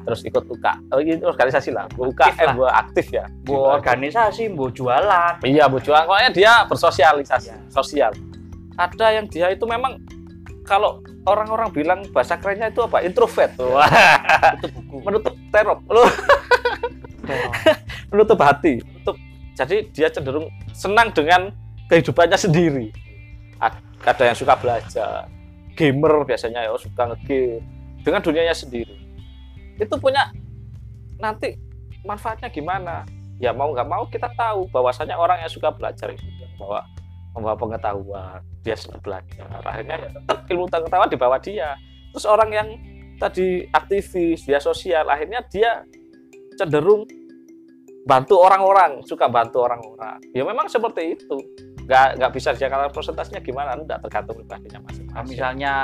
terus 0.07 0.23
ikut 0.23 0.47
UK 0.47 0.67
oh, 0.95 1.03
ini 1.03 1.19
organisasi 1.19 1.75
lah 1.75 1.91
Bu 1.91 2.15
Aktif 2.15 2.39
UKM 2.39 2.47
lah. 2.47 2.55
Bu 2.55 2.65
aktif 2.71 3.07
ya 3.11 3.25
bu 3.43 3.55
organisasi 3.59 4.43
bu 4.55 4.71
jualan 4.71 5.43
iya 5.43 5.67
Bu 5.67 5.83
Juang 5.83 6.07
pokoknya 6.07 6.31
dia 6.31 6.53
bersosialisasi 6.71 7.51
Ya. 7.51 7.59
sosial 7.75 8.13
ada 8.79 9.07
yang 9.11 9.27
dia 9.27 9.51
itu 9.51 9.67
memang 9.67 9.99
kalau 10.67 11.01
orang-orang 11.25 11.71
bilang 11.71 12.01
bahasa 12.11 12.35
kerennya 12.37 12.75
itu 12.75 12.83
apa? 12.83 13.01
Introvert. 13.07 13.55
Wah, 13.63 13.87
itu 14.59 14.67
buku. 14.75 14.97
Menutup 15.07 15.35
terop. 15.55 15.79
Menutup 18.11 18.39
hati. 18.43 18.83
Menutup. 18.83 19.17
Jadi 19.57 19.89
dia 19.95 20.11
cenderung 20.11 20.51
senang 20.75 21.15
dengan 21.15 21.55
kehidupannya 21.89 22.37
sendiri. 22.37 22.93
Ad- 23.63 23.81
ada 24.05 24.23
yang 24.27 24.37
suka 24.37 24.59
belajar. 24.59 25.31
Gamer 25.79 26.27
biasanya 26.27 26.67
ya 26.67 26.75
suka 26.77 27.15
ngegame. 27.15 27.63
Dengan 28.03 28.21
dunianya 28.23 28.55
sendiri. 28.55 28.95
Itu 29.79 29.97
punya 29.99 30.31
nanti 31.19 31.59
manfaatnya 32.05 32.51
gimana? 32.51 33.07
Ya 33.43 33.53
mau 33.53 33.73
nggak 33.73 33.89
mau 33.89 34.05
kita 34.09 34.31
tahu 34.35 34.69
bahwasanya 34.73 35.19
orang 35.19 35.43
yang 35.43 35.53
suka 35.53 35.69
belajar 35.75 36.09
itu 36.13 36.25
bahwa 36.57 36.87
membawa 37.37 37.57
pengetahuan 37.61 38.41
dia 38.65 38.75
senang 38.75 39.05
belajar. 39.05 39.45
Akhirnya 39.63 39.97
ya 40.01 40.09
tetap 40.11 40.39
ilmu 40.49 40.67
pengetahuan 40.73 41.11
dibawa 41.13 41.37
dia. 41.37 41.77
Terus 42.17 42.25
orang 42.25 42.51
yang 42.51 42.69
tadi 43.21 43.69
aktivis 43.71 44.49
dia 44.49 44.57
sosial 44.57 45.05
akhirnya 45.07 45.45
dia 45.53 45.85
cenderung 46.57 47.05
bantu 48.09 48.41
orang-orang 48.41 49.05
suka 49.05 49.29
bantu 49.29 49.69
orang-orang. 49.69 50.17
Ya 50.33 50.43
memang 50.49 50.67
seperti 50.73 51.21
itu. 51.21 51.37
Nggak 51.85 52.19
nggak 52.19 52.33
bisa 52.33 52.57
Jakarta 52.57 52.89
presentasinya 52.91 53.45
gimana? 53.45 53.77
Enggak 53.77 54.01
tergantung 54.03 54.41
pribadinya 54.43 54.81
Nah, 54.81 54.85
masing-masing. 54.91 55.29
Misalnya 55.31 55.75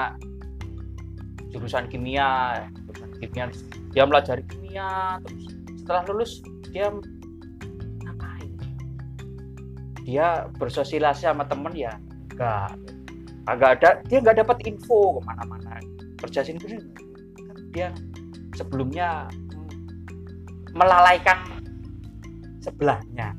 jurusan 1.53 1.85
kimia 1.93 2.65
jurusan 2.89 3.11
kimia 3.21 3.45
dia 3.93 4.05
pelajari 4.09 4.43
kimia 4.49 5.21
terus 5.21 5.45
setelah 5.85 6.03
lulus 6.09 6.33
dia 6.73 6.89
dia 10.03 10.51
bersosialisasi 10.59 11.31
sama 11.31 11.47
temen 11.47 11.73
ya 11.75 11.95
enggak 12.35 12.75
agak 13.47 13.71
ada 13.81 13.89
dia 14.07 14.19
nggak 14.23 14.39
dapat 14.43 14.57
info 14.67 15.19
ke 15.19 15.21
mana-mana. 15.27 15.79
Kerja 16.23 16.47
sini 16.47 16.59
kan 16.63 16.79
dia 17.75 17.89
sebelumnya 18.55 19.27
melalaikan 20.75 21.39
sebelahnya. 22.63 23.35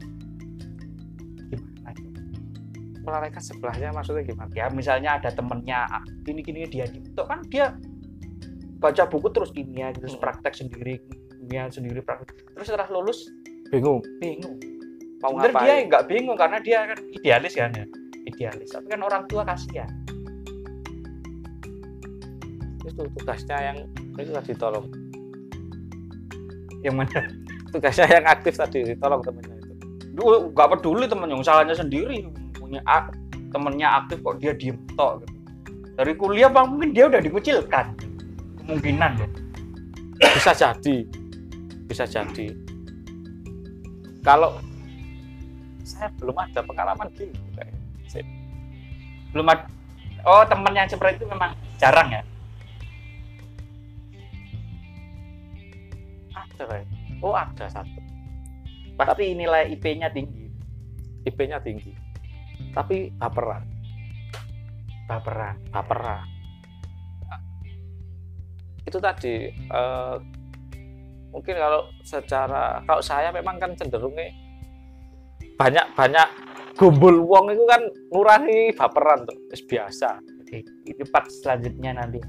Gimana? 1.47 1.89
Itu? 1.95 2.09
melalaikan 3.03 3.43
sebelahnya 3.43 3.91
maksudnya 3.95 4.23
gimana? 4.27 4.51
Ya 4.55 4.67
misalnya 4.71 5.19
ada 5.19 5.31
temennya 5.31 5.87
ah, 5.87 6.03
gini 6.23 6.43
gini 6.43 6.67
dia 6.67 6.87
itu 6.87 7.23
kan 7.23 7.43
dia 7.47 7.75
baca 8.79 9.07
buku 9.07 9.31
terus 9.31 9.51
kimia 9.55 9.95
terus 9.95 10.19
Hmm. 10.19 10.23
praktek 10.27 10.55
sendiri 10.55 10.99
kimia 11.31 11.71
sendiri 11.71 12.03
praktek. 12.03 12.43
Terus 12.51 12.67
setelah 12.67 12.91
lulus 12.91 13.31
bingung. 13.71 14.03
bingung 14.19 14.59
mau 15.23 15.31
Sebenarnya 15.39 15.55
dia 15.55 15.63
ngapain? 15.63 15.83
nggak 15.87 16.03
bingung 16.11 16.37
karena 16.37 16.57
dia 16.59 16.79
kan 16.83 16.99
idealis 17.15 17.53
kan 17.55 17.71
ya. 17.71 17.85
Idealis 18.27 18.69
tapi 18.69 18.85
kan 18.91 19.01
orang 19.01 19.23
tua 19.25 19.41
kasihan. 19.47 19.89
Itu 22.83 23.07
tugasnya 23.15 23.57
yang 23.71 23.77
itu 24.19 24.31
tadi 24.35 24.53
tolong 24.53 24.85
yang 26.83 26.99
mana? 26.99 27.23
Tugasnya 27.71 28.05
yang 28.11 28.25
aktif 28.27 28.59
tadi 28.59 28.93
tolong 28.99 29.23
temennya 29.23 29.55
itu. 29.57 29.73
Duh, 30.13 30.51
nggak 30.51 30.69
peduli 30.77 31.07
temennya 31.07 31.39
salahnya 31.41 31.73
sendiri 31.73 32.27
punya 32.53 32.83
ak- 32.85 33.15
temennya 33.49 34.03
aktif 34.03 34.19
kok 34.21 34.37
dia 34.37 34.51
diem 34.53 34.77
tok 34.93 35.23
gitu. 35.23 35.33
dari 35.93 36.13
kuliah 36.17 36.49
bang 36.49 36.67
mungkin 36.69 36.89
dia 36.91 37.05
udah 37.07 37.21
dikucilkan. 37.23 37.95
Kemungkinan 38.61 39.11
ya. 39.17 39.27
Bisa 40.35 40.51
jadi. 40.53 40.97
Bisa 41.87 42.03
jadi. 42.05 42.47
Kalau 44.23 44.57
saya 45.83 46.07
belum 46.15 46.35
ada 46.35 46.63
pengalaman 46.63 47.07
gitu 47.15 47.39
kayak 47.55 47.75
belum 49.33 49.47
ada 49.49 49.65
oh 50.23 50.43
temen 50.47 50.73
yang 50.73 50.87
seperti 50.87 51.19
itu 51.19 51.25
memang 51.27 51.51
jarang 51.77 52.09
ya? 52.11 52.21
Ada 56.33 56.63
kayak 56.63 56.87
oh 57.19 57.35
ada 57.35 57.65
satu. 57.67 57.99
Pasti 58.93 59.33
nilai 59.35 59.73
IP-nya 59.73 60.09
tinggi. 60.13 60.47
IP-nya 61.27 61.59
tinggi. 61.59 61.91
Tapi 62.71 63.11
baperan. 63.17 63.63
Baperan. 65.09 65.55
Baperan. 65.73 66.25
Itu 68.83 69.01
tadi 69.01 69.49
eh, 69.49 70.15
mungkin 71.33 71.55
kalau 71.57 71.89
secara 72.05 72.85
kalau 72.85 73.01
saya 73.01 73.33
memang 73.33 73.57
kan 73.57 73.73
cenderungnya 73.73 74.29
banyak 75.63 75.85
banyak 75.95 76.27
gumbul 76.75 77.23
wong 77.23 77.55
itu 77.55 77.63
kan 77.63 77.79
ngurangi 78.11 78.75
baperan 78.75 79.23
tuh 79.23 79.37
biasa. 79.63 80.19
Oke 80.43 80.59
itu 80.83 81.03
part 81.07 81.31
selanjutnya 81.31 81.95
nanti 81.95 82.19